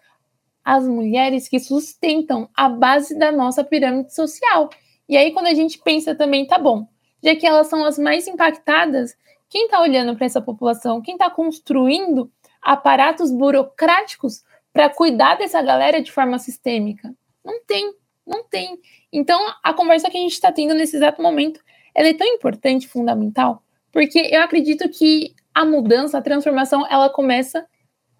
as 0.64 0.88
mulheres 0.88 1.48
que 1.48 1.60
sustentam 1.60 2.48
a 2.56 2.68
base 2.68 3.16
da 3.18 3.30
nossa 3.30 3.62
pirâmide 3.62 4.14
social. 4.14 4.70
E 5.06 5.16
aí, 5.16 5.32
quando 5.32 5.48
a 5.48 5.54
gente 5.54 5.78
pensa 5.78 6.14
também, 6.14 6.46
tá 6.46 6.58
bom, 6.58 6.88
já 7.22 7.36
que 7.36 7.46
elas 7.46 7.66
são 7.66 7.84
as 7.84 7.98
mais 7.98 8.26
impactadas, 8.26 9.14
quem 9.48 9.66
está 9.66 9.80
olhando 9.80 10.16
para 10.16 10.26
essa 10.26 10.40
população? 10.40 11.02
Quem 11.02 11.14
está 11.14 11.30
construindo 11.30 12.32
aparatos 12.60 13.30
burocráticos 13.30 14.42
para 14.72 14.88
cuidar 14.88 15.36
dessa 15.36 15.62
galera 15.62 16.02
de 16.02 16.10
forma 16.10 16.38
sistêmica? 16.38 17.14
Não 17.44 17.62
tem, 17.64 17.94
não 18.26 18.42
tem. 18.42 18.78
Então, 19.12 19.40
a 19.62 19.72
conversa 19.72 20.10
que 20.10 20.16
a 20.16 20.20
gente 20.20 20.32
está 20.32 20.50
tendo 20.50 20.74
nesse 20.74 20.96
exato 20.96 21.22
momento, 21.22 21.60
ela 21.96 22.08
é 22.08 22.14
tão 22.14 22.26
importante, 22.26 22.86
fundamental, 22.86 23.62
porque 23.90 24.18
eu 24.30 24.42
acredito 24.42 24.86
que 24.90 25.34
a 25.54 25.64
mudança, 25.64 26.18
a 26.18 26.22
transformação, 26.22 26.86
ela 26.90 27.08
começa 27.08 27.66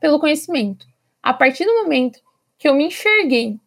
pelo 0.01 0.19
conhecimento. 0.19 0.87
A 1.23 1.35
partir 1.35 1.67
do 1.67 1.83
momento 1.83 2.19
que 2.57 2.67
eu 2.67 2.75
me 2.75 2.87
enxerguei 2.87 3.61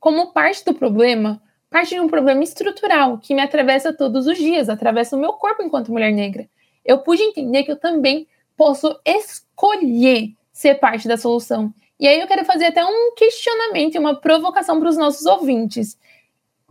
como 0.00 0.32
parte 0.32 0.64
do 0.64 0.74
problema, 0.74 1.40
parte 1.70 1.90
de 1.90 2.00
um 2.00 2.08
problema 2.08 2.42
estrutural 2.42 3.18
que 3.18 3.32
me 3.32 3.40
atravessa 3.40 3.92
todos 3.92 4.26
os 4.26 4.36
dias, 4.36 4.68
atravessa 4.68 5.16
o 5.16 5.20
meu 5.20 5.34
corpo 5.34 5.62
enquanto 5.62 5.92
mulher 5.92 6.12
negra, 6.12 6.48
eu 6.84 6.98
pude 6.98 7.22
entender 7.22 7.62
que 7.62 7.70
eu 7.70 7.78
também 7.78 8.26
posso 8.56 8.98
escolher 9.06 10.34
ser 10.52 10.74
parte 10.80 11.06
da 11.06 11.16
solução. 11.16 11.72
E 12.00 12.08
aí 12.08 12.18
eu 12.18 12.26
quero 12.26 12.44
fazer 12.44 12.64
até 12.64 12.84
um 12.84 13.14
questionamento 13.14 13.96
uma 13.96 14.20
provocação 14.20 14.80
para 14.80 14.88
os 14.88 14.96
nossos 14.96 15.24
ouvintes. 15.24 15.96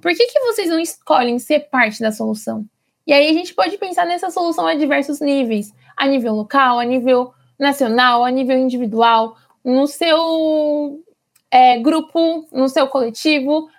Por 0.01 0.11
que, 0.13 0.27
que 0.27 0.39
vocês 0.41 0.67
não 0.67 0.79
escolhem 0.79 1.39
ser 1.39 1.69
parte 1.69 2.01
da 2.01 2.11
solução? 2.11 2.67
E 3.05 3.13
aí 3.13 3.29
a 3.29 3.33
gente 3.33 3.53
pode 3.53 3.77
pensar 3.77 4.05
nessa 4.05 4.29
solução 4.29 4.67
a 4.67 4.75
diversos 4.75 5.19
níveis, 5.19 5.73
a 5.97 6.07
nível 6.07 6.35
local, 6.35 6.79
a 6.79 6.85
nível 6.85 7.33
nacional, 7.57 8.23
a 8.23 8.31
nível 8.31 8.57
individual, 8.57 9.35
no 9.63 9.87
seu 9.87 11.03
é, 11.49 11.79
grupo, 11.79 12.47
no 12.51 12.67
seu 12.67 12.87
coletivo, 12.87 13.69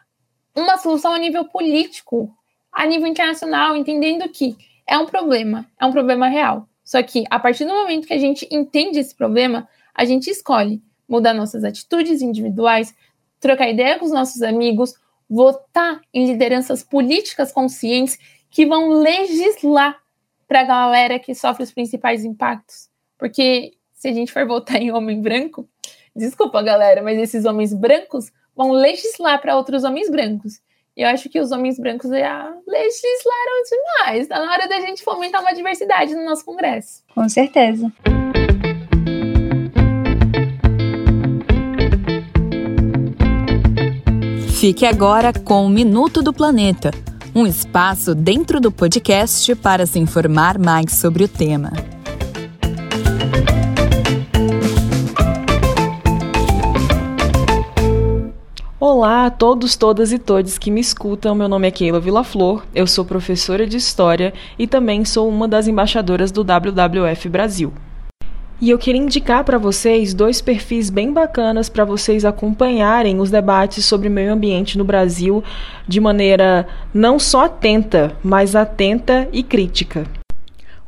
uma 0.55 0.77
solução 0.77 1.13
a 1.13 1.19
nível 1.19 1.45
político, 1.47 2.33
a 2.73 2.87
nível 2.87 3.07
internacional, 3.07 3.77
entendendo 3.77 4.29
que 4.29 4.57
é 4.87 4.99
um 4.99 5.07
problema, 5.07 5.67
é 5.81 5.87
um 5.87 5.93
problema 5.93 6.29
real. 6.29 6.69
Só 6.85 7.03
que 7.03 7.25
a 7.31 7.39
partir 7.39 7.65
do 7.65 7.73
momento 7.73 8.07
que 8.07 8.15
a 8.15 8.19
gente 8.19 8.47
entende 8.51 8.99
esse 8.99 9.15
problema, 9.15 9.69
a 9.95 10.05
gente 10.05 10.29
escolhe 10.29 10.83
mudar 11.09 11.33
nossas 11.33 11.65
atitudes 11.65 12.23
individuais, 12.23 12.95
trocar 13.41 13.69
ideia 13.69 13.99
com 13.99 14.05
os 14.05 14.13
nossos 14.13 14.43
amigos, 14.43 14.95
votar 15.29 16.01
em 16.13 16.27
lideranças 16.27 16.83
políticas 16.83 17.53
conscientes 17.53 18.19
que 18.53 18.67
vão 18.67 18.91
legislar 18.91 19.99
para 20.47 20.61
a 20.61 20.65
galera 20.65 21.19
que 21.19 21.35
sofre 21.35 21.65
os 21.65 21.73
principais 21.73 22.23
impactos. 22.23 22.91
Porque 23.19 23.73
se 23.95 24.09
a 24.09 24.13
gente 24.13 24.31
for 24.31 24.47
votar 24.47 24.77
em 24.77 24.93
homem 24.93 25.21
branco, 25.23 25.67
desculpa 26.15 26.63
galera, 26.63 27.03
mas 27.03 27.19
esses 27.19 27.47
homens 27.47 27.73
brancos 27.73 28.31
vão 28.55 28.71
legislar 28.71 29.41
para 29.41 29.57
outros 29.57 29.83
homens 29.85 30.11
brancos. 30.11 30.61
E 30.95 31.01
eu 31.01 31.09
acho 31.09 31.31
que 31.31 31.41
os 31.41 31.51
homens 31.51 31.79
brancos 31.79 32.11
já 32.11 32.55
legislaram 32.69 33.63
demais. 33.71 34.23
Está 34.25 34.39
na 34.39 34.53
hora 34.53 34.69
da 34.69 34.79
gente 34.81 35.03
fomentar 35.03 35.41
uma 35.41 35.55
diversidade 35.55 36.15
no 36.15 36.23
nosso 36.23 36.45
Congresso. 36.45 37.03
Com 37.15 37.27
certeza. 37.31 37.91
Fique 44.61 44.85
agora 44.85 45.33
com 45.33 45.65
o 45.65 45.71
Minuto 45.71 46.23
do 46.23 46.33
Planeta, 46.33 46.91
um 47.35 47.47
espaço 47.47 48.15
dentro 48.15 48.61
do 48.61 48.71
podcast 48.71 49.55
para 49.57 49.87
se 49.87 49.99
informar 49.99 50.59
mais 50.59 50.93
sobre 50.93 51.25
o 51.25 51.29
tema. 51.29 51.73
Olá 58.79 59.27
a 59.27 59.31
todos, 59.31 59.77
todas 59.77 60.13
e 60.13 60.19
todos 60.19 60.59
que 60.59 60.71
me 60.71 60.81
escutam. 60.81 61.35
Meu 61.35 61.49
nome 61.49 61.67
é 61.67 61.71
Keila 61.71 62.01
Vilaflor, 62.01 62.63
eu 62.75 62.87
sou 62.87 63.05
professora 63.05 63.67
de 63.67 63.79
História 63.79 64.35
e 64.59 64.67
também 64.67 65.05
sou 65.05 65.29
uma 65.29 65.49
das 65.49 65.67
embaixadoras 65.67 66.31
do 66.31 66.43
WWF 66.43 67.29
Brasil. 67.31 67.73
E 68.63 68.71
eu 68.71 68.79
queria 68.79 69.03
indicar 69.03 69.43
para 69.43 69.59
vocês 69.59 70.15
dois 70.15 70.41
perfis 70.41 70.89
bem 70.89 71.13
bacanas 71.13 71.69
para 71.69 71.85
vocês 71.85 72.25
acompanharem 72.25 73.19
os 73.19 73.29
debates 73.29 73.85
sobre 73.85 74.09
meio 74.09 74.33
ambiente 74.33 74.79
no 74.79 74.85
Brasil 74.85 75.43
de 75.89 75.99
maneira 75.99 76.69
não 76.95 77.19
só 77.19 77.47
atenta, 77.47 78.17
mas 78.23 78.55
atenta 78.55 79.29
e 79.33 79.43
crítica. 79.43 80.07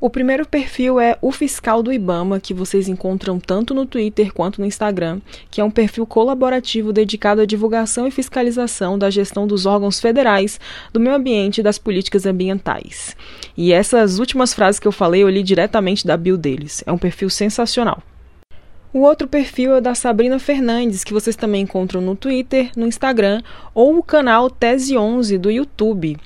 O 0.04 0.10
primeiro 0.10 0.46
perfil 0.46 1.00
é 1.00 1.16
o 1.22 1.32
Fiscal 1.32 1.82
do 1.82 1.90
Ibama, 1.90 2.38
que 2.38 2.52
vocês 2.52 2.88
encontram 2.88 3.40
tanto 3.40 3.72
no 3.72 3.86
Twitter 3.86 4.34
quanto 4.34 4.60
no 4.60 4.66
Instagram, 4.66 5.18
que 5.50 5.62
é 5.62 5.64
um 5.64 5.70
perfil 5.70 6.06
colaborativo 6.06 6.92
dedicado 6.92 7.40
à 7.40 7.46
divulgação 7.46 8.06
e 8.06 8.10
fiscalização 8.10 8.98
da 8.98 9.08
gestão 9.08 9.46
dos 9.46 9.64
órgãos 9.64 9.98
federais, 9.98 10.60
do 10.92 11.00
meio 11.00 11.16
ambiente 11.16 11.60
e 11.60 11.62
das 11.62 11.78
políticas 11.78 12.26
ambientais. 12.26 13.16
E 13.56 13.72
essas 13.72 14.18
últimas 14.18 14.52
frases 14.52 14.78
que 14.78 14.86
eu 14.86 14.92
falei 14.92 15.22
eu 15.22 15.30
li 15.30 15.42
diretamente 15.42 16.06
da 16.06 16.18
bio 16.18 16.36
deles. 16.36 16.84
É 16.86 16.92
um 16.92 16.98
perfil 16.98 17.30
sensacional. 17.30 18.02
O 18.92 18.98
outro 18.98 19.26
perfil 19.26 19.74
é 19.74 19.80
da 19.80 19.94
Sabrina 19.94 20.38
Fernandes, 20.38 21.02
que 21.02 21.14
vocês 21.14 21.34
também 21.34 21.62
encontram 21.62 22.02
no 22.02 22.14
Twitter, 22.14 22.70
no 22.76 22.86
Instagram 22.86 23.40
ou 23.72 23.96
o 23.96 24.02
canal 24.02 24.50
Tese 24.50 24.98
11 24.98 25.38
do 25.38 25.50
YouTube. 25.50 26.18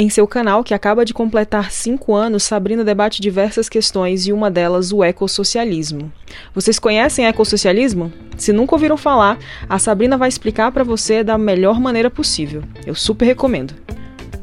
Em 0.00 0.08
seu 0.08 0.26
canal, 0.26 0.64
que 0.64 0.72
acaba 0.72 1.04
de 1.04 1.12
completar 1.12 1.70
cinco 1.70 2.14
anos, 2.14 2.44
Sabrina 2.44 2.82
debate 2.82 3.20
diversas 3.20 3.68
questões 3.68 4.26
e 4.26 4.32
uma 4.32 4.50
delas 4.50 4.92
o 4.92 5.04
ecossocialismo. 5.04 6.10
Vocês 6.54 6.78
conhecem 6.78 7.26
ecossocialismo? 7.26 8.10
Se 8.38 8.50
nunca 8.50 8.74
ouviram 8.74 8.96
falar, 8.96 9.38
a 9.68 9.78
Sabrina 9.78 10.16
vai 10.16 10.30
explicar 10.30 10.72
para 10.72 10.82
você 10.82 11.22
da 11.22 11.36
melhor 11.36 11.78
maneira 11.78 12.08
possível. 12.08 12.62
Eu 12.86 12.94
super 12.94 13.26
recomendo. 13.26 13.74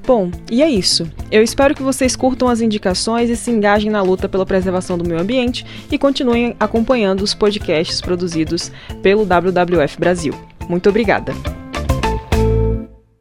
Bom, 0.06 0.30
e 0.52 0.62
é 0.62 0.70
isso. 0.70 1.12
Eu 1.32 1.42
espero 1.42 1.74
que 1.74 1.82
vocês 1.82 2.16
curtam 2.16 2.48
as 2.48 2.62
indicações 2.62 3.28
e 3.28 3.36
se 3.36 3.50
engajem 3.50 3.90
na 3.90 4.04
luta 4.04 4.30
pela 4.30 4.46
preservação 4.46 4.96
do 4.96 5.10
meio 5.10 5.20
ambiente 5.20 5.66
e 5.92 5.98
continuem 5.98 6.56
acompanhando 6.60 7.22
os 7.22 7.34
podcasts 7.34 8.00
produzidos 8.00 8.72
pelo 9.02 9.26
WWF 9.26 10.00
Brasil. 10.00 10.36
Muito 10.70 10.88
obrigada! 10.88 11.34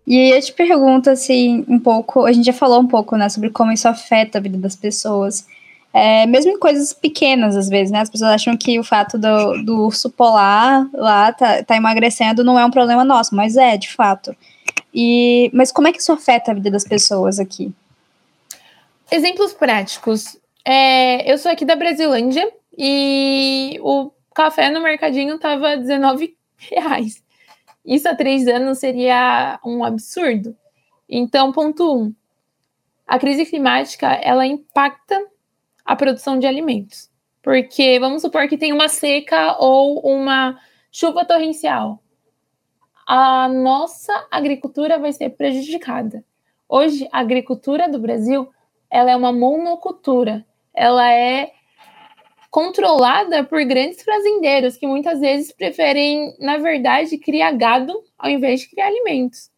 E 0.07 0.31
eu 0.31 0.41
te 0.41 0.53
pergunto, 0.53 1.11
assim, 1.11 1.65
um 1.69 1.79
pouco, 1.79 2.25
a 2.25 2.33
gente 2.33 2.47
já 2.47 2.53
falou 2.53 2.81
um 2.81 2.87
pouco, 2.87 3.17
né, 3.17 3.29
sobre 3.29 3.51
como 3.51 3.73
isso 3.73 3.89
afeta 3.89 4.39
a 4.39 4.41
vida 4.41 4.57
das 4.57 4.77
pessoas, 4.77 5.47
é, 5.93 6.27
mesmo 6.27 6.53
em 6.53 6.59
coisas 6.59 6.93
pequenas, 6.93 7.57
às 7.57 7.69
vezes, 7.69 7.91
né, 7.91 8.01
as 8.01 8.11
pessoas 8.11 8.31
acham 8.31 8.57
que 8.57 8.79
o 8.79 8.85
fato 8.85 9.19
do, 9.19 9.63
do 9.65 9.85
urso 9.87 10.11
polar 10.11 10.87
lá 10.93 11.33
tá, 11.33 11.65
tá 11.65 11.75
emagrecendo 11.75 12.45
não 12.45 12.59
é 12.59 12.65
um 12.65 12.71
problema 12.71 13.05
nosso, 13.05 13.35
mas 13.35 13.57
é, 13.57 13.77
de 13.77 13.91
fato. 13.91 14.37
E, 14.95 15.51
mas 15.53 15.73
como 15.73 15.89
é 15.89 15.93
que 15.93 15.99
isso 15.99 16.13
afeta 16.13 16.51
a 16.51 16.55
vida 16.55 16.71
das 16.71 16.85
pessoas 16.85 17.41
aqui? 17.41 17.73
Exemplos 19.11 19.53
práticos. 19.53 20.37
É, 20.65 21.31
eu 21.31 21.39
sou 21.39 21.51
aqui 21.51 21.65
da 21.65 21.77
Brasilândia 21.77 22.47
e 22.77 23.79
o 23.83 24.11
café 24.35 24.69
no 24.69 24.83
mercadinho 24.83 25.39
tava 25.39 25.77
19 25.77 26.37
reais. 26.59 27.23
Isso 27.87 28.09
há 28.09 28.15
três 28.15 28.49
anos 28.49 28.79
seria 28.79 29.61
um 29.65 29.85
absurdo. 29.85 30.57
Então, 31.09 31.53
ponto 31.53 31.97
um, 31.97 32.15
a 33.07 33.19
crise 33.19 33.47
climática 33.47 34.09
ela 34.09 34.45
impacta 34.45 35.25
a 35.85 35.95
produção 35.95 36.39
de 36.39 36.47
alimentos, 36.49 37.09
Porque 37.41 38.01
vamos 38.01 38.23
supor 38.23 38.49
que 38.49 38.59
tem 38.59 38.73
uma 38.73 38.89
seca 38.89 39.57
ou 39.61 40.01
uma 40.01 40.59
chuva 40.91 41.25
torrencial. 41.25 42.03
A 43.07 43.49
nossa 43.49 44.27
agricultura 44.33 44.99
vai 44.99 45.13
ser 45.13 45.31
prejudicada. 45.31 46.25
Hoje, 46.69 47.09
a 47.13 47.21
agricultura 47.21 47.89
do 47.89 48.01
Brasil 48.01 48.49
ela 48.91 49.13
é 49.13 49.17
uma 49.17 49.33
monocultura. 49.33 50.45
Ela 50.75 51.09
é 51.13 51.53
controlada 52.51 53.45
por 53.45 53.65
grandes 53.65 54.03
fazendeiros 54.03 54.77
que 54.77 54.87
muitas 54.87 55.21
vezes 55.21 55.53
preferem, 55.53 56.35
na 56.39 56.59
verdade, 56.59 57.19
criar 57.19 57.53
gado 57.53 57.93
ao 58.19 58.31
invés 58.31 58.61
de 58.61 58.71
criar 58.71 58.87
alimentos. 58.87 59.51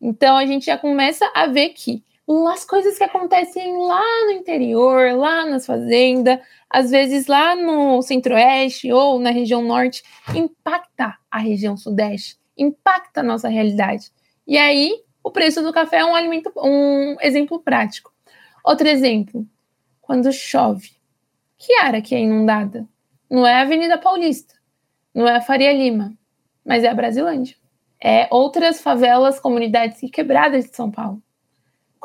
Então 0.00 0.36
a 0.36 0.46
gente 0.46 0.66
já 0.66 0.78
começa 0.78 1.30
a 1.34 1.46
ver 1.46 1.70
que 1.70 2.04
as 2.52 2.64
coisas 2.64 2.98
que 2.98 3.04
acontecem 3.04 3.76
lá 3.78 4.02
no 4.26 4.32
interior, 4.32 5.12
lá 5.16 5.46
nas 5.46 5.64
fazendas, 5.64 6.40
às 6.68 6.90
vezes 6.90 7.26
lá 7.26 7.54
no 7.54 8.02
centro-oeste 8.02 8.92
ou 8.92 9.20
na 9.20 9.30
região 9.30 9.62
norte, 9.62 10.02
impacta 10.34 11.16
a 11.30 11.38
região 11.38 11.76
sudeste, 11.76 12.36
impacta 12.58 13.20
a 13.20 13.22
nossa 13.22 13.48
realidade. 13.48 14.10
E 14.46 14.58
aí, 14.58 14.92
o 15.22 15.30
preço 15.30 15.62
do 15.62 15.72
café 15.72 15.98
é 15.98 16.04
um 16.04 16.14
alimento, 16.14 16.52
um 16.56 17.16
exemplo 17.20 17.60
prático. 17.60 18.12
Outro 18.64 18.88
exemplo, 18.88 19.46
quando 20.00 20.32
chove, 20.32 20.95
que 21.58 21.74
área 21.76 22.02
que 22.02 22.14
é 22.14 22.20
inundada? 22.20 22.86
Não 23.30 23.46
é 23.46 23.54
a 23.54 23.62
Avenida 23.62 23.98
Paulista, 23.98 24.54
não 25.14 25.26
é 25.26 25.36
a 25.36 25.40
Faria 25.40 25.72
Lima, 25.72 26.16
mas 26.64 26.84
é 26.84 26.88
a 26.88 26.94
Brasilândia. 26.94 27.56
É 28.02 28.28
outras 28.30 28.80
favelas, 28.80 29.40
comunidades 29.40 29.98
quebradas 30.10 30.64
de 30.66 30.76
São 30.76 30.90
Paulo 30.90 31.22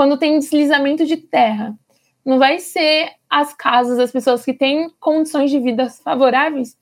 quando 0.01 0.17
tem 0.17 0.39
deslizamento 0.39 1.05
de 1.05 1.15
terra, 1.15 1.77
não 2.25 2.39
vai 2.39 2.58
ser 2.58 3.12
as 3.29 3.53
casas, 3.53 4.00
as 4.00 4.12
pessoas 4.12 4.43
que 4.43 4.51
têm 4.51 4.89
condições 5.00 5.51
de 5.51 5.60
vida 5.60 5.89
favoráveis 5.89 6.75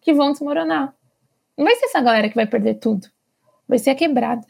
que 0.00 0.14
vão 0.14 0.32
desmoronar. 0.32 0.94
Não 1.58 1.64
vai 1.66 1.74
ser 1.76 1.84
essa 1.84 2.00
galera 2.00 2.26
que 2.26 2.34
vai 2.34 2.46
perder 2.46 2.76
tudo. 2.76 3.06
Vai 3.68 3.78
ser 3.78 3.90
a 3.90 3.94
quebrada. 3.94 4.46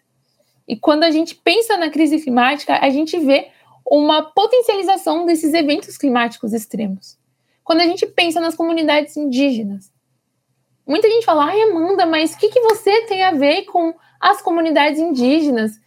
E 0.66 0.76
quando 0.76 1.02
a 1.02 1.10
gente 1.10 1.34
pensa 1.34 1.76
na 1.76 1.90
crise 1.90 2.20
climática, 2.20 2.78
a 2.80 2.88
gente 2.88 3.18
vê 3.18 3.50
uma 3.84 4.22
potencialização 4.22 5.26
desses 5.26 5.52
eventos 5.52 5.98
climáticos 5.98 6.52
extremos. 6.52 7.18
Quando 7.64 7.80
a 7.80 7.86
gente 7.86 8.06
pensa 8.06 8.40
nas 8.40 8.54
comunidades 8.54 9.16
indígenas, 9.16 9.90
muita 10.86 11.08
gente 11.08 11.24
fala, 11.24 11.46
ai 11.46 11.62
Amanda, 11.62 12.06
mas 12.06 12.34
o 12.34 12.38
que, 12.38 12.50
que 12.50 12.60
você 12.60 13.06
tem 13.06 13.24
a 13.24 13.32
ver 13.32 13.64
com 13.64 13.94
as 14.20 14.40
comunidades 14.40 15.00
indígenas? 15.00 15.80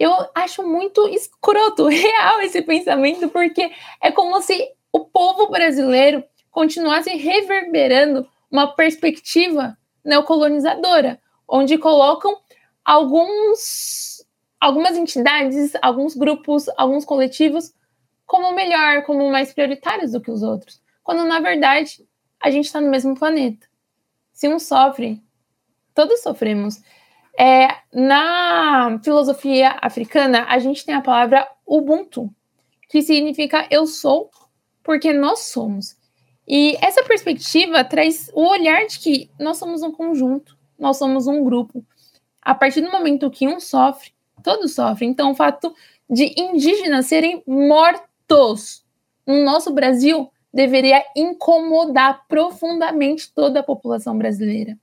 eu 0.00 0.10
acho 0.34 0.66
muito 0.66 1.06
escroto, 1.08 1.86
real 1.92 2.40
esse 2.40 2.62
pensamento, 2.62 3.28
porque 3.28 3.70
é 4.00 4.10
como 4.10 4.40
se 4.40 4.66
o 4.90 5.00
povo 5.00 5.50
brasileiro 5.50 6.24
continuasse 6.50 7.10
reverberando 7.10 8.26
uma 8.50 8.74
perspectiva 8.74 9.76
neocolonizadora, 10.02 11.20
onde 11.46 11.76
colocam 11.76 12.34
alguns, 12.82 14.24
algumas 14.58 14.96
entidades, 14.96 15.72
alguns 15.82 16.16
grupos, 16.16 16.66
alguns 16.78 17.04
coletivos 17.04 17.74
como 18.26 18.54
melhor, 18.54 19.02
como 19.02 19.30
mais 19.30 19.52
prioritários 19.52 20.12
do 20.12 20.20
que 20.20 20.30
os 20.30 20.42
outros, 20.42 20.80
quando 21.10 21.24
na 21.24 21.40
verdade 21.40 22.06
a 22.40 22.52
gente 22.52 22.66
está 22.66 22.80
no 22.80 22.88
mesmo 22.88 23.18
planeta. 23.18 23.66
Se 24.32 24.48
um 24.48 24.60
sofre, 24.60 25.20
todos 25.92 26.22
sofremos. 26.22 26.80
É, 27.36 27.66
na 27.92 28.96
filosofia 29.02 29.76
africana, 29.82 30.46
a 30.48 30.60
gente 30.60 30.86
tem 30.86 30.94
a 30.94 31.00
palavra 31.00 31.48
Ubuntu, 31.66 32.32
que 32.88 33.02
significa 33.02 33.66
eu 33.72 33.88
sou 33.88 34.30
porque 34.84 35.12
nós 35.12 35.46
somos. 35.46 35.96
E 36.46 36.76
essa 36.80 37.02
perspectiva 37.02 37.82
traz 37.82 38.30
o 38.32 38.46
olhar 38.48 38.86
de 38.86 39.00
que 39.00 39.30
nós 39.36 39.56
somos 39.56 39.82
um 39.82 39.90
conjunto, 39.90 40.56
nós 40.78 40.96
somos 40.96 41.26
um 41.26 41.42
grupo. 41.42 41.84
A 42.40 42.54
partir 42.54 42.82
do 42.82 42.92
momento 42.92 43.32
que 43.32 43.48
um 43.48 43.58
sofre, 43.58 44.12
todos 44.44 44.76
sofrem. 44.76 45.10
Então, 45.10 45.32
o 45.32 45.34
fato 45.34 45.74
de 46.08 46.32
indígenas 46.40 47.06
serem 47.06 47.42
mortos 47.48 48.84
no 49.26 49.42
nosso 49.42 49.72
Brasil 49.72 50.30
deveria 50.52 51.02
incomodar 51.16 52.26
profundamente 52.28 53.32
toda 53.32 53.60
a 53.60 53.62
população 53.62 54.16
brasileira. 54.16 54.76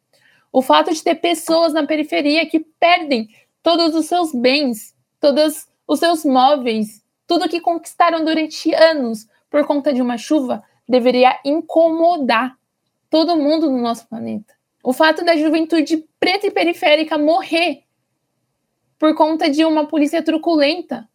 O 0.52 0.62
fato 0.62 0.94
de 0.94 1.04
ter 1.04 1.16
pessoas 1.16 1.74
na 1.74 1.86
periferia 1.86 2.46
que 2.46 2.60
perdem 2.60 3.30
todos 3.62 3.94
os 3.94 4.06
seus 4.06 4.34
bens, 4.34 4.96
todos 5.20 5.68
os 5.88 6.00
seus 6.00 6.24
móveis, 6.24 7.04
tudo 7.26 7.50
que 7.50 7.60
conquistaram 7.60 8.24
durante 8.24 8.74
anos 8.74 9.28
por 9.50 9.66
conta 9.66 9.94
de 9.94 10.02
uma 10.02 10.18
chuva, 10.18 10.64
deveria 10.88 11.38
incomodar 11.44 12.58
todo 13.10 13.36
mundo 13.36 13.70
no 13.70 13.78
nosso 13.78 14.08
planeta. 14.08 14.54
O 14.84 14.94
fato 14.94 15.26
da 15.26 15.36
juventude 15.36 16.06
preta 16.20 16.48
e 16.48 16.52
periférica 16.52 17.18
morrer 17.18 17.84
por 18.98 19.14
conta 19.16 19.50
de 19.50 19.66
uma 19.66 19.86
polícia 19.86 20.24
truculenta 20.24 21.08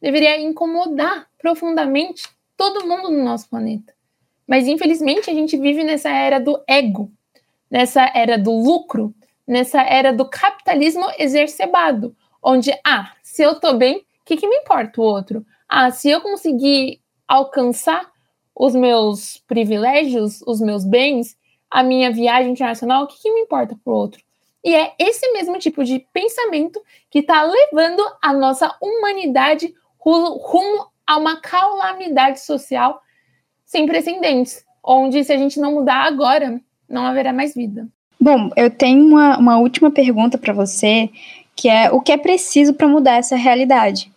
deveria 0.00 0.40
incomodar 0.40 1.28
profundamente 1.38 2.28
todo 2.60 2.86
mundo 2.86 3.08
no 3.08 3.24
nosso 3.24 3.48
planeta. 3.48 3.94
Mas 4.46 4.68
infelizmente 4.68 5.30
a 5.30 5.32
gente 5.32 5.56
vive 5.56 5.82
nessa 5.82 6.10
era 6.10 6.38
do 6.38 6.62
ego, 6.68 7.10
nessa 7.70 8.02
era 8.14 8.36
do 8.36 8.52
lucro, 8.52 9.14
nessa 9.46 9.80
era 9.80 10.12
do 10.12 10.28
capitalismo 10.28 11.06
exacerbado, 11.18 12.14
onde, 12.42 12.70
ah, 12.86 13.12
se 13.22 13.42
eu 13.42 13.58
tô 13.58 13.72
bem, 13.72 13.96
o 13.96 14.04
que, 14.26 14.36
que 14.36 14.46
me 14.46 14.56
importa 14.56 15.00
o 15.00 15.04
outro? 15.04 15.46
Ah, 15.66 15.90
se 15.90 16.10
eu 16.10 16.20
conseguir 16.20 17.00
alcançar 17.26 18.10
os 18.54 18.74
meus 18.74 19.38
privilégios, 19.46 20.42
os 20.46 20.60
meus 20.60 20.84
bens, 20.84 21.38
a 21.70 21.82
minha 21.82 22.12
viagem 22.12 22.52
internacional, 22.52 23.04
o 23.04 23.06
que, 23.06 23.22
que 23.22 23.32
me 23.32 23.40
importa 23.40 23.74
para 23.82 23.90
o 23.90 23.96
outro? 23.96 24.22
E 24.62 24.74
é 24.74 24.92
esse 24.98 25.32
mesmo 25.32 25.58
tipo 25.58 25.82
de 25.82 26.06
pensamento 26.12 26.78
que 27.08 27.20
está 27.20 27.42
levando 27.42 28.02
a 28.20 28.34
nossa 28.34 28.76
humanidade 28.82 29.74
rumo 29.98 30.90
a 31.10 31.16
uma 31.16 31.40
calamidade 31.40 32.40
social 32.40 33.02
sem 33.64 33.84
precedentes, 33.84 34.64
onde 34.82 35.24
se 35.24 35.32
a 35.32 35.36
gente 35.36 35.58
não 35.58 35.72
mudar 35.74 36.04
agora, 36.04 36.60
não 36.88 37.04
haverá 37.04 37.32
mais 37.32 37.52
vida. 37.52 37.88
Bom, 38.20 38.48
eu 38.56 38.70
tenho 38.70 39.04
uma, 39.04 39.36
uma 39.36 39.58
última 39.58 39.90
pergunta 39.90 40.38
para 40.38 40.52
você, 40.52 41.10
que 41.56 41.68
é 41.68 41.90
o 41.90 42.00
que 42.00 42.12
é 42.12 42.16
preciso 42.16 42.74
para 42.74 42.86
mudar 42.86 43.16
essa 43.16 43.34
realidade? 43.34 44.12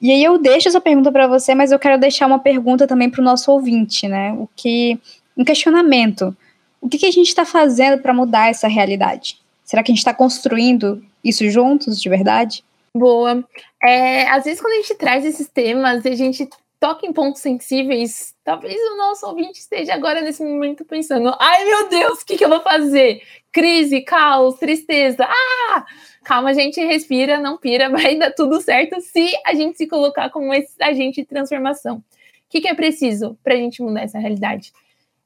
E 0.00 0.10
aí 0.10 0.22
eu 0.22 0.36
deixo 0.36 0.68
essa 0.68 0.80
pergunta 0.80 1.10
para 1.10 1.26
você, 1.26 1.54
mas 1.54 1.72
eu 1.72 1.78
quero 1.78 1.98
deixar 1.98 2.26
uma 2.26 2.38
pergunta 2.38 2.86
também 2.86 3.08
para 3.08 3.22
o 3.22 3.24
nosso 3.24 3.50
ouvinte, 3.50 4.06
né? 4.06 4.34
O 4.34 4.46
que 4.54 4.98
um 5.34 5.42
questionamento. 5.42 6.36
O 6.82 6.88
que, 6.88 6.98
que 6.98 7.06
a 7.06 7.10
gente 7.10 7.28
está 7.28 7.46
fazendo 7.46 8.02
para 8.02 8.12
mudar 8.12 8.50
essa 8.50 8.68
realidade? 8.68 9.38
Será 9.64 9.82
que 9.82 9.90
a 9.90 9.94
gente 9.94 10.00
está 10.00 10.12
construindo 10.12 11.02
isso 11.24 11.48
juntos, 11.48 11.98
de 11.98 12.10
verdade? 12.10 12.62
Boa. 12.96 13.44
É, 13.82 14.28
às 14.28 14.44
vezes, 14.44 14.60
quando 14.60 14.74
a 14.74 14.76
gente 14.76 14.94
traz 14.94 15.24
esses 15.24 15.48
temas, 15.48 16.04
a 16.04 16.14
gente 16.14 16.48
toca 16.78 17.06
em 17.06 17.12
pontos 17.12 17.40
sensíveis, 17.40 18.34
talvez 18.44 18.76
o 18.92 18.96
nosso 18.96 19.26
ouvinte 19.26 19.58
esteja 19.58 19.94
agora 19.94 20.20
nesse 20.20 20.42
momento 20.42 20.84
pensando: 20.84 21.34
ai 21.38 21.64
meu 21.64 21.88
Deus, 21.88 22.22
o 22.22 22.26
que, 22.26 22.36
que 22.36 22.44
eu 22.44 22.48
vou 22.48 22.60
fazer? 22.60 23.22
Crise, 23.52 24.02
caos, 24.02 24.58
tristeza. 24.58 25.26
Ah! 25.28 25.86
Calma, 26.24 26.50
a 26.50 26.52
gente 26.52 26.84
respira, 26.84 27.38
não 27.38 27.56
pira, 27.56 27.88
vai 27.90 28.16
dar 28.16 28.32
tudo 28.32 28.60
certo 28.60 29.00
se 29.00 29.32
a 29.44 29.54
gente 29.54 29.76
se 29.78 29.86
colocar 29.86 30.30
como 30.30 30.52
esse 30.52 30.74
agente 30.82 31.20
de 31.22 31.26
transformação. 31.26 31.96
O 31.98 32.02
que, 32.48 32.60
que 32.60 32.68
é 32.68 32.74
preciso 32.74 33.38
para 33.42 33.54
a 33.54 33.56
gente 33.56 33.82
mudar 33.82 34.02
essa 34.02 34.18
realidade? 34.18 34.72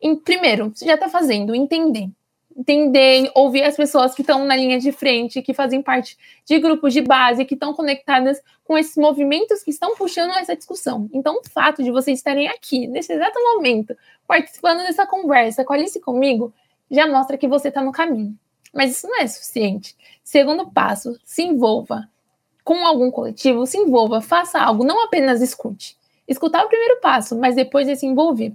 Em, 0.01 0.17
primeiro, 0.17 0.71
você 0.75 0.87
já 0.87 0.95
está 0.95 1.09
fazendo, 1.09 1.55
entender 1.55 2.09
entender, 2.57 3.31
ouvir 3.35 3.63
as 3.63 3.77
pessoas 3.77 4.15
que 4.15 4.23
estão 4.23 4.45
na 4.45 4.57
linha 4.57 4.79
de 4.79 4.93
frente, 4.93 5.43
que 5.43 5.55
fazem 5.55 5.83
parte 5.83 6.17
de 6.45 6.59
grupos 6.59 6.93
de 6.93 7.01
base, 7.01 7.45
que 7.45 7.55
estão 7.55 7.73
conectadas 7.73 8.41
com 8.65 8.77
esses 8.77 8.97
movimentos 8.97 9.63
que 9.63 9.71
estão 9.71 9.97
puxando 9.97 10.33
essa 10.33 10.57
discussão. 10.57 11.09
Então, 11.13 11.41
o 11.41 11.49
fato 11.49 11.83
de 11.83 11.91
vocês 11.91 12.19
estarem 12.19 12.49
aqui, 12.49 12.87
nesse 12.87 13.13
exato 13.13 13.39
momento, 13.55 13.97
participando 14.27 14.79
dessa 14.79 15.07
conversa 15.07 15.65
com 15.65 15.73
a 15.73 15.77
Alice 15.77 15.99
comigo, 16.01 16.53
já 16.91 17.07
mostra 17.07 17.39
que 17.39 17.49
você 17.49 17.69
está 17.69 17.83
no 17.83 17.93
caminho. 17.93 18.37
Mas 18.73 18.93
isso 18.93 19.09
não 19.09 19.21
é 19.21 19.27
suficiente. 19.27 19.97
Segundo 20.23 20.71
passo, 20.71 21.19
se 21.25 21.43
envolva 21.43 22.09
com 22.63 22.87
algum 22.87 23.11
coletivo, 23.11 23.67
se 23.67 23.79
envolva, 23.79 24.21
faça 24.21 24.61
algo, 24.61 24.85
não 24.85 25.05
apenas 25.05 25.41
escute. 25.41 25.97
Escutar 26.29 26.63
é 26.63 26.65
o 26.65 26.69
primeiro 26.69 27.01
passo, 27.01 27.37
mas 27.37 27.57
depois 27.57 27.89
é 27.89 27.97
se 27.97 28.07
envolver. 28.07 28.53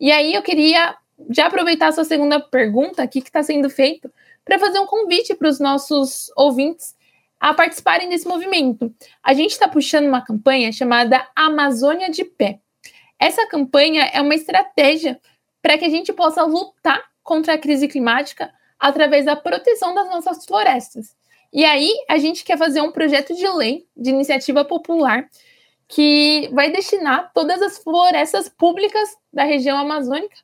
E 0.00 0.10
aí 0.10 0.32
eu 0.32 0.42
queria 0.42 0.96
já 1.28 1.46
aproveitar 1.46 1.88
a 1.88 1.92
sua 1.92 2.04
segunda 2.04 2.40
pergunta 2.40 3.02
aqui 3.02 3.20
que 3.20 3.28
está 3.28 3.42
sendo 3.42 3.68
feito 3.68 4.12
para 4.44 4.58
fazer 4.58 4.78
um 4.78 4.86
convite 4.86 5.34
para 5.34 5.48
os 5.48 5.60
nossos 5.60 6.30
ouvintes 6.36 6.96
a 7.38 7.54
participarem 7.54 8.08
desse 8.08 8.28
movimento. 8.28 8.94
A 9.22 9.32
gente 9.32 9.52
está 9.52 9.66
puxando 9.66 10.06
uma 10.06 10.24
campanha 10.24 10.72
chamada 10.72 11.26
Amazônia 11.34 12.10
de 12.10 12.24
Pé. 12.24 12.60
Essa 13.18 13.46
campanha 13.46 14.10
é 14.12 14.20
uma 14.20 14.34
estratégia 14.34 15.20
para 15.62 15.78
que 15.78 15.84
a 15.84 15.88
gente 15.88 16.12
possa 16.12 16.42
lutar 16.42 17.02
contra 17.22 17.54
a 17.54 17.58
crise 17.58 17.88
climática 17.88 18.52
através 18.78 19.26
da 19.26 19.36
proteção 19.36 19.94
das 19.94 20.08
nossas 20.08 20.44
florestas. 20.44 21.14
E 21.52 21.64
aí, 21.64 21.92
a 22.08 22.16
gente 22.16 22.44
quer 22.44 22.56
fazer 22.56 22.80
um 22.80 22.92
projeto 22.92 23.34
de 23.34 23.46
lei 23.48 23.86
de 23.96 24.10
iniciativa 24.10 24.64
popular 24.64 25.28
que 25.88 26.48
vai 26.52 26.70
destinar 26.70 27.32
todas 27.34 27.60
as 27.60 27.78
florestas 27.78 28.48
públicas 28.48 29.16
da 29.32 29.44
região 29.44 29.76
amazônica 29.76 30.36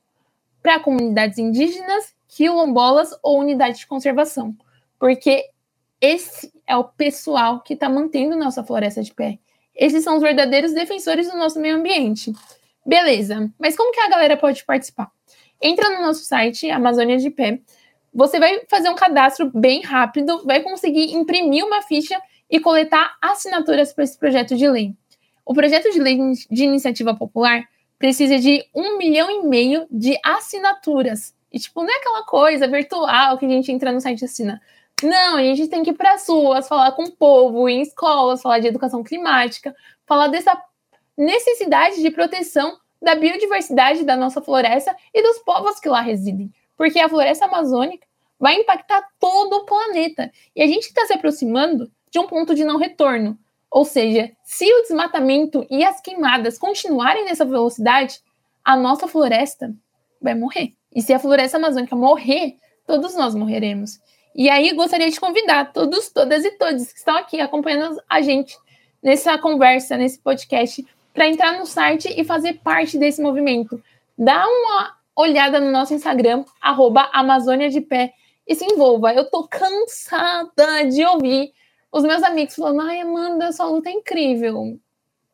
para 0.67 0.81
comunidades 0.81 1.39
indígenas, 1.39 2.13
quilombolas 2.27 3.17
ou 3.23 3.39
unidades 3.39 3.79
de 3.79 3.87
conservação, 3.87 4.53
porque 4.99 5.45
esse 6.01 6.53
é 6.67 6.77
o 6.77 6.83
pessoal 6.83 7.61
que 7.61 7.75
está 7.75 7.89
mantendo 7.89 8.35
nossa 8.35 8.65
floresta 8.65 9.01
de 9.01 9.15
pé. 9.15 9.39
Esses 9.77 10.03
são 10.03 10.17
os 10.17 10.23
verdadeiros 10.23 10.73
defensores 10.73 11.31
do 11.31 11.37
nosso 11.37 11.61
meio 11.61 11.77
ambiente. 11.77 12.33
Beleza, 12.85 13.49
mas 13.61 13.77
como 13.77 13.93
que 13.93 14.01
a 14.01 14.09
galera 14.09 14.37
pode 14.37 14.65
participar? 14.65 15.09
Entra 15.63 15.89
no 15.89 16.03
nosso 16.05 16.25
site, 16.25 16.69
Amazônia 16.69 17.17
de 17.17 17.31
Pé. 17.31 17.61
Você 18.13 18.41
vai 18.41 18.63
fazer 18.69 18.91
um 18.91 18.97
cadastro 18.97 19.49
bem 19.55 19.83
rápido, 19.83 20.45
vai 20.45 20.63
conseguir 20.63 21.15
imprimir 21.15 21.65
uma 21.65 21.81
ficha 21.83 22.21
e 22.51 22.59
coletar 22.59 23.17
assinaturas 23.23 23.93
para 23.93 24.03
esse 24.03 24.19
projeto 24.19 24.57
de 24.57 24.69
lei. 24.69 24.97
O 25.45 25.55
projeto 25.55 25.93
de 25.93 26.01
lei 26.01 26.19
de 26.51 26.65
iniciativa 26.65 27.15
popular 27.15 27.69
precisa 27.99 28.39
de 28.39 28.65
um 28.75 28.99
milhão 28.99 29.31
e 29.31 29.47
meio 29.47 29.87
de 29.91 30.19
assinaturas. 30.25 31.35
E, 31.53 31.59
tipo, 31.59 31.83
não 31.83 31.91
é 31.91 31.97
aquela 31.97 32.25
coisa 32.25 32.69
virtual 32.69 33.39
que 33.39 33.47
a 33.47 33.49
gente 33.49 33.73
entra 33.73 33.93
no 33.93 34.01
site 34.01 34.23
e 34.23 34.25
assina. 34.25 34.61
Não, 35.03 35.37
a 35.37 35.43
gente 35.43 35.69
tem 35.69 35.83
que 35.83 35.91
ir 35.91 35.95
para 35.95 36.15
as 36.15 36.27
ruas, 36.29 36.69
falar 36.69 36.93
com 36.93 37.05
o 37.05 37.13
povo, 37.13 37.69
em 37.69 37.83
escolas, 37.83 38.43
falar 38.43 38.61
de 38.61 38.67
educação 38.67 39.03
climática, 39.03 39.75
falar 40.07 40.29
dessa 40.29 40.61
necessidade 41.17 42.03
de 42.03 42.11
proteção 42.11 42.79
da 43.01 43.15
biodiversidade 43.15 44.05
da 44.05 44.17
nossa 44.17 44.41
floresta 44.41 44.97
e 45.13 45.23
dos 45.23 45.39
povos 45.39 45.79
que 45.79 45.89
lá 45.89 46.01
residem. 46.01 46.53
Porque 46.77 46.99
a 46.99 47.09
floresta 47.09 47.45
amazônica 47.45 48.07
vai 48.39 48.55
impactar 48.57 49.07
todo 49.19 49.57
o 49.57 49.65
planeta. 49.65 50.31
E 50.55 50.63
a 50.63 50.67
gente 50.67 50.87
está 50.87 51.05
se 51.07 51.13
aproximando 51.13 51.91
de 52.11 52.19
um 52.19 52.27
ponto 52.27 52.55
de 52.55 52.65
não 52.65 52.77
retorno. 52.79 53.39
Ou 53.77 53.85
seja, 53.85 54.33
se 54.43 54.65
o 54.65 54.83
desmatamento 54.85 55.67
e 55.69 55.85
as 55.85 56.01
queimadas 56.01 56.57
continuarem 56.57 57.27
nessa 57.27 57.45
velocidade, 57.45 58.21
a 58.65 58.75
nossa 58.75 59.07
floresta 59.07 59.71
vai 60.19 60.35
morrer. 60.35 60.73
E 60.95 61.03
se 61.03 61.12
a 61.12 61.19
floresta 61.19 61.59
amazônica 61.59 61.95
morrer, 61.95 62.57
todos 62.87 63.15
nós 63.15 63.35
morreremos. 63.35 64.01
E 64.35 64.49
aí 64.49 64.73
gostaria 64.73 65.11
de 65.11 65.21
convidar 65.21 65.75
todos, 65.75 66.09
todas 66.09 66.43
e 66.43 66.53
todos 66.53 66.91
que 66.91 66.99
estão 66.99 67.19
aqui 67.19 67.39
acompanhando 67.39 68.01
a 68.09 68.23
gente 68.23 68.57
nessa 69.03 69.37
conversa, 69.37 69.95
nesse 69.99 70.21
podcast, 70.21 70.83
para 71.12 71.29
entrar 71.29 71.59
no 71.59 71.67
site 71.67 72.09
e 72.19 72.25
fazer 72.25 72.55
parte 72.65 72.97
desse 72.97 73.21
movimento. 73.21 73.79
Dá 74.17 74.43
uma 74.49 74.97
olhada 75.15 75.61
no 75.61 75.71
nosso 75.71 75.93
Instagram, 75.93 76.47
arroba 76.62 77.11
Amazônia 77.12 77.69
de 77.69 77.83
Pé, 77.83 78.15
e 78.49 78.55
se 78.55 78.65
envolva. 78.65 79.12
Eu 79.12 79.29
tô 79.29 79.47
cansada 79.47 80.87
de 80.89 81.05
ouvir 81.05 81.53
os 81.97 82.05
meus 82.05 82.23
amigos 82.23 82.55
falando, 82.55 82.83
ai, 82.83 83.01
Amanda, 83.01 83.51
sua 83.53 83.67
luta 83.67 83.89
é 83.89 83.93
incrível. 83.93 84.79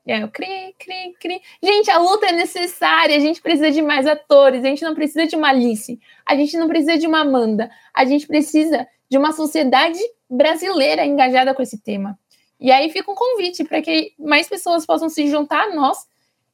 E 0.07 0.12
aí 0.12 0.20
eu 0.20 0.29
cri, 0.29 0.75
cri, 0.79 1.14
cri. 1.20 1.42
Gente, 1.61 1.90
a 1.90 1.98
luta 1.98 2.27
é 2.27 2.33
necessária, 2.33 3.16
a 3.16 3.20
gente 3.20 3.40
precisa 3.40 3.70
de 3.70 3.83
mais 3.83 4.07
atores, 4.07 4.64
a 4.64 4.68
gente 4.68 4.83
não 4.83 4.94
precisa 4.94 5.27
de 5.27 5.35
uma 5.35 5.48
Alice, 5.48 5.98
a 6.25 6.37
gente 6.37 6.57
não 6.57 6.68
precisa 6.68 6.96
de 6.96 7.07
uma 7.07 7.20
Amanda, 7.20 7.68
a 7.92 8.05
gente 8.05 8.27
precisa 8.27 8.87
de 9.09 9.18
uma 9.18 9.33
sociedade 9.33 9.98
brasileira 10.31 11.05
engajada 11.05 11.53
com 11.53 11.62
esse 11.62 11.79
tema. 11.79 12.16
E 12.61 12.70
aí 12.70 12.90
fica 12.90 13.11
um 13.11 13.14
convite 13.16 13.64
para 13.64 13.83
que 13.83 14.12
mais 14.18 14.48
pessoas 14.48 14.87
possam 14.87 15.09
se 15.09 15.29
juntar 15.29 15.64
a 15.64 15.75
nós 15.75 15.98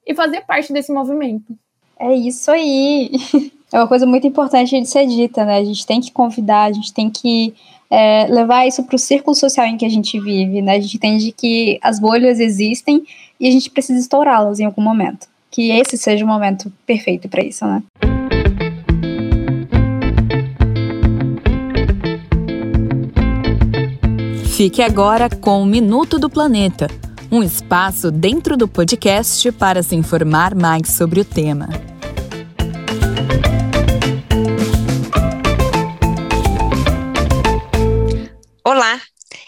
e 0.06 0.14
fazer 0.14 0.40
parte 0.42 0.72
desse 0.72 0.90
movimento. 0.90 1.56
É 1.98 2.14
isso 2.14 2.50
aí. 2.50 3.10
É 3.70 3.78
uma 3.78 3.86
coisa 3.86 4.06
muito 4.06 4.26
importante 4.26 4.80
de 4.80 4.88
ser 4.88 5.06
dita, 5.06 5.44
né? 5.44 5.58
A 5.58 5.64
gente 5.64 5.84
tem 5.84 6.00
que 6.00 6.10
convidar, 6.10 6.64
a 6.64 6.72
gente 6.72 6.90
tem 6.90 7.10
que 7.10 7.54
é, 7.90 8.26
levar 8.26 8.66
isso 8.66 8.82
para 8.82 8.96
o 8.96 8.98
círculo 8.98 9.36
social 9.36 9.66
em 9.66 9.76
que 9.76 9.84
a 9.84 9.90
gente 9.90 10.18
vive, 10.18 10.62
né? 10.62 10.76
A 10.76 10.80
gente 10.80 10.96
entende 10.96 11.32
que 11.32 11.78
as 11.82 12.00
bolhas 12.00 12.40
existem 12.40 13.04
e 13.38 13.46
a 13.46 13.50
gente 13.50 13.70
precisa 13.70 14.00
estourá-las 14.00 14.58
em 14.58 14.64
algum 14.64 14.80
momento. 14.80 15.28
Que 15.50 15.70
esse 15.70 15.98
seja 15.98 16.24
o 16.24 16.28
momento 16.28 16.72
perfeito 16.86 17.28
para 17.28 17.44
isso, 17.44 17.66
né? 17.66 17.82
Fique 24.46 24.82
agora 24.82 25.28
com 25.28 25.62
o 25.62 25.66
Minuto 25.66 26.18
do 26.18 26.30
Planeta, 26.30 26.88
um 27.30 27.42
espaço 27.42 28.10
dentro 28.10 28.56
do 28.56 28.66
podcast 28.66 29.52
para 29.52 29.82
se 29.82 29.94
informar 29.94 30.54
mais 30.54 30.88
sobre 30.88 31.20
o 31.20 31.24
tema. 31.24 31.68
Olá, 38.70 39.00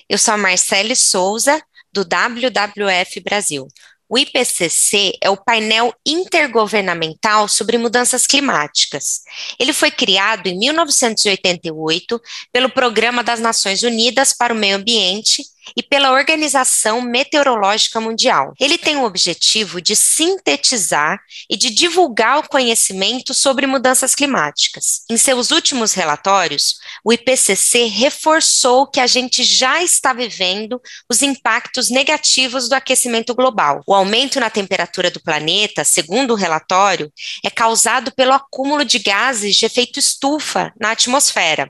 eu 0.09 0.17
sou 0.17 0.33
a 0.33 0.39
Marcele 0.39 0.97
Souza, 0.97 1.63
do 1.93 2.07
WWF 2.07 3.21
Brasil. 3.21 3.69
O 4.09 4.17
IPCC 4.17 5.13
é 5.21 5.29
o 5.29 5.37
painel 5.37 5.93
intergovernamental 6.07 7.47
sobre 7.47 7.77
mudanças 7.77 8.27
climáticas. 8.27 9.21
Ele 9.59 9.75
foi 9.75 9.91
criado 9.91 10.47
em 10.47 10.59
1988 10.59 12.19
pelo 12.51 12.71
Programa 12.71 13.23
das 13.23 13.41
Nações 13.41 13.83
Unidas 13.83 14.33
para 14.33 14.55
o 14.55 14.57
Meio 14.57 14.77
Ambiente 14.77 15.45
e 15.77 15.83
pela 15.83 16.13
Organização 16.13 17.01
Meteorológica 17.01 18.01
Mundial. 18.01 18.53
Ele 18.61 18.79
tem 18.79 18.97
o 18.97 19.05
objetivo 19.05 19.81
de 19.81 19.95
sintetizar 19.97 21.19
e 21.49 21.57
de 21.57 21.71
divulgar 21.71 22.39
o 22.39 22.49
conhecimento 22.49 23.35
sobre 23.35 23.67
mudanças 23.67 24.15
climáticas. 24.15 25.03
Em 25.11 25.17
seus 25.17 25.51
últimos 25.51 25.93
relatórios, 25.93 26.77
o 27.05 27.13
IPCC 27.13 27.85
reforçou 27.87 28.87
que 28.87 29.01
a 29.01 29.07
gente 29.07 29.43
já 29.43 29.83
está 29.83 30.13
vivendo 30.13 30.81
os 31.09 31.23
impactos 31.23 31.91
negativos 31.91 32.69
do 32.69 32.75
aquecimento 32.75 33.35
global. 33.35 33.83
O 33.87 33.95
aumento 33.95 34.41
na 34.41 34.51
temperatura 34.51 35.11
do 35.11 35.21
planeta, 35.21 35.85
segundo 35.85 36.33
o 36.33 36.37
relatório, 36.37 37.13
é 37.45 37.51
causado 37.51 38.13
pelo 38.13 38.33
acúmulo 38.33 38.85
de 38.85 38.99
gases 38.99 39.57
de 39.57 39.67
efeito 39.67 39.99
estufa 39.99 40.73
na 40.81 40.93
atmosfera. 40.93 41.69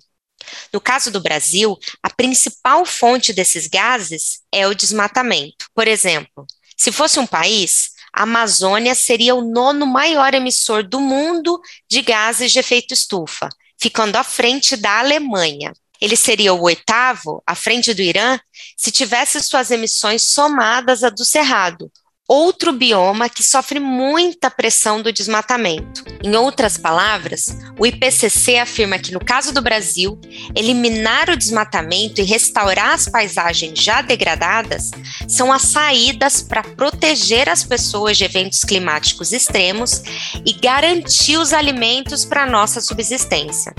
No 0.72 0.80
caso 0.80 1.10
do 1.10 1.20
Brasil, 1.20 1.78
a 2.02 2.10
principal 2.10 2.84
fonte 2.84 3.32
desses 3.32 3.66
gases 3.66 4.40
é 4.52 4.66
o 4.66 4.74
desmatamento. 4.74 5.66
Por 5.74 5.86
exemplo, 5.86 6.46
se 6.76 6.90
fosse 6.90 7.18
um 7.18 7.26
país, 7.26 7.90
a 8.12 8.22
Amazônia 8.22 8.94
seria 8.94 9.34
o 9.34 9.42
nono 9.42 9.86
maior 9.86 10.34
emissor 10.34 10.82
do 10.82 11.00
mundo 11.00 11.60
de 11.88 12.02
gases 12.02 12.52
de 12.52 12.58
efeito 12.58 12.94
estufa, 12.94 13.48
ficando 13.78 14.16
à 14.16 14.24
frente 14.24 14.76
da 14.76 14.98
Alemanha. 14.98 15.72
Ele 16.00 16.16
seria 16.16 16.54
o 16.54 16.62
oitavo, 16.62 17.42
à 17.46 17.54
frente 17.54 17.92
do 17.92 18.00
Irã, 18.00 18.38
se 18.76 18.90
tivesse 18.90 19.40
suas 19.42 19.70
emissões 19.70 20.22
somadas 20.22 21.04
à 21.04 21.10
do 21.10 21.24
Cerrado, 21.24 21.92
outro 22.30 22.72
bioma 22.72 23.28
que 23.28 23.42
sofre 23.42 23.80
muita 23.80 24.48
pressão 24.48 25.02
do 25.02 25.12
desmatamento. 25.12 26.04
Em 26.22 26.36
outras 26.36 26.78
palavras, 26.78 27.56
o 27.76 27.84
IPCC 27.84 28.56
afirma 28.56 29.00
que, 29.00 29.10
no 29.10 29.18
caso 29.18 29.52
do 29.52 29.60
Brasil, 29.60 30.16
eliminar 30.54 31.28
o 31.28 31.36
desmatamento 31.36 32.20
e 32.20 32.24
restaurar 32.24 32.94
as 32.94 33.08
paisagens 33.08 33.82
já 33.82 34.00
degradadas 34.00 34.92
são 35.26 35.52
as 35.52 35.62
saídas 35.62 36.40
para 36.40 36.62
proteger 36.62 37.48
as 37.48 37.64
pessoas 37.64 38.16
de 38.16 38.24
eventos 38.24 38.62
climáticos 38.62 39.32
extremos 39.32 40.00
e 40.46 40.52
garantir 40.52 41.36
os 41.36 41.52
alimentos 41.52 42.24
para 42.24 42.46
nossa 42.46 42.80
subsistência. 42.80 43.74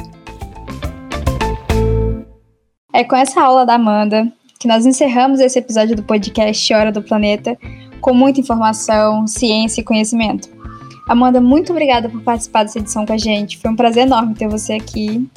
É 2.94 3.06
com 3.06 3.16
essa 3.16 3.42
aula 3.42 3.66
da 3.66 3.76
Amanda 3.76 4.30
que 4.62 4.68
nós 4.68 4.86
encerramos 4.86 5.40
esse 5.40 5.58
episódio 5.58 5.96
do 5.96 6.04
podcast 6.04 6.72
Hora 6.72 6.92
do 6.92 7.02
Planeta 7.02 7.58
com 8.00 8.14
muita 8.14 8.40
informação, 8.40 9.26
ciência 9.26 9.82
e 9.82 9.84
conhecimento. 9.84 10.48
Amanda, 11.10 11.42
muito 11.42 11.72
obrigada 11.72 12.08
por 12.08 12.22
participar 12.22 12.64
dessa 12.64 12.78
edição 12.78 13.04
com 13.04 13.12
a 13.12 13.18
gente. 13.18 13.58
Foi 13.58 13.72
um 13.72 13.76
prazer 13.76 14.06
enorme 14.06 14.36
ter 14.36 14.48
você 14.48 14.74
aqui. 14.74 15.28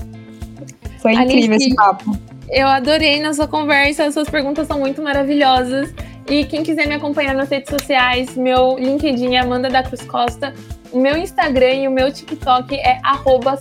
Foi 1.01 1.15
incrível 1.15 1.55
Alice, 1.55 1.69
esse 1.69 1.75
papo. 1.75 2.19
Eu 2.51 2.69
adorei 2.69 3.23
nossa 3.23 3.49
conversa, 3.49 4.13
suas 4.13 4.29
perguntas 4.29 4.67
são 4.67 4.79
muito 4.79 5.03
maravilhosas. 5.03 5.95
E 6.29 6.45
quem 6.45 6.63
quiser 6.63 6.87
me 6.87 6.95
acompanhar 6.95 7.35
nas 7.35 7.49
redes 7.49 7.71
sociais, 7.71 8.37
meu 8.37 8.77
LinkedIn 8.79 9.37
é 9.37 9.41
Amanda 9.41 9.71
da 9.71 9.83
Cruz 9.83 10.03
Costa, 10.03 10.53
o 10.93 11.01
meu 11.01 11.17
Instagram 11.17 11.73
e 11.73 11.89
o 11.89 11.91
meu 11.91 12.13
TikTok 12.13 12.75
é 12.75 13.01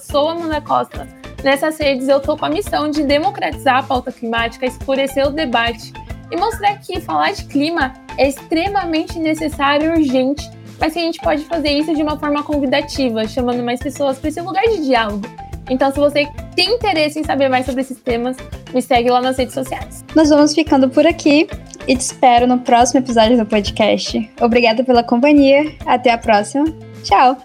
@souamandacosta. 0.01 1.22
Nessas 1.43 1.77
redes 1.77 2.07
eu 2.07 2.19
tô 2.19 2.37
com 2.37 2.45
a 2.45 2.49
missão 2.49 2.89
de 2.89 3.03
democratizar 3.03 3.79
a 3.79 3.83
pauta 3.83 4.11
climática, 4.11 4.65
escurecer 4.65 5.27
o 5.27 5.31
debate 5.31 5.91
e 6.31 6.37
mostrar 6.37 6.77
que 6.77 7.01
falar 7.01 7.33
de 7.33 7.43
clima 7.45 7.93
é 8.17 8.29
extremamente 8.29 9.19
necessário 9.19 9.93
e 9.93 9.99
urgente, 9.99 10.49
mas 10.79 10.93
que 10.93 10.99
a 10.99 11.03
gente 11.03 11.19
pode 11.19 11.43
fazer 11.43 11.69
isso 11.69 11.93
de 11.93 12.01
uma 12.01 12.17
forma 12.17 12.43
convidativa, 12.43 13.27
chamando 13.27 13.61
mais 13.61 13.79
pessoas 13.79 14.17
para 14.17 14.29
esse 14.29 14.41
lugar 14.41 14.63
de 14.63 14.85
diálogo. 14.85 15.27
Então, 15.69 15.91
se 15.91 15.99
você 15.99 16.27
tem 16.55 16.75
interesse 16.75 17.19
em 17.19 17.23
saber 17.23 17.49
mais 17.49 17.65
sobre 17.65 17.81
esses 17.81 17.97
temas, 17.97 18.35
me 18.73 18.81
segue 18.81 19.09
lá 19.09 19.21
nas 19.21 19.37
redes 19.37 19.53
sociais. 19.53 20.03
Nós 20.15 20.29
vamos 20.29 20.53
ficando 20.53 20.89
por 20.89 21.05
aqui 21.05 21.47
e 21.87 21.95
te 21.95 22.01
espero 22.01 22.47
no 22.47 22.59
próximo 22.59 22.99
episódio 22.99 23.37
do 23.37 23.45
podcast. 23.45 24.29
Obrigada 24.41 24.83
pela 24.83 25.03
companhia. 25.03 25.73
Até 25.85 26.11
a 26.11 26.17
próxima. 26.17 26.65
Tchau. 27.03 27.37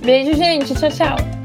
Beijo, 0.00 0.34
gente. 0.34 0.74
Tchau, 0.74 0.90
tchau. 0.90 1.37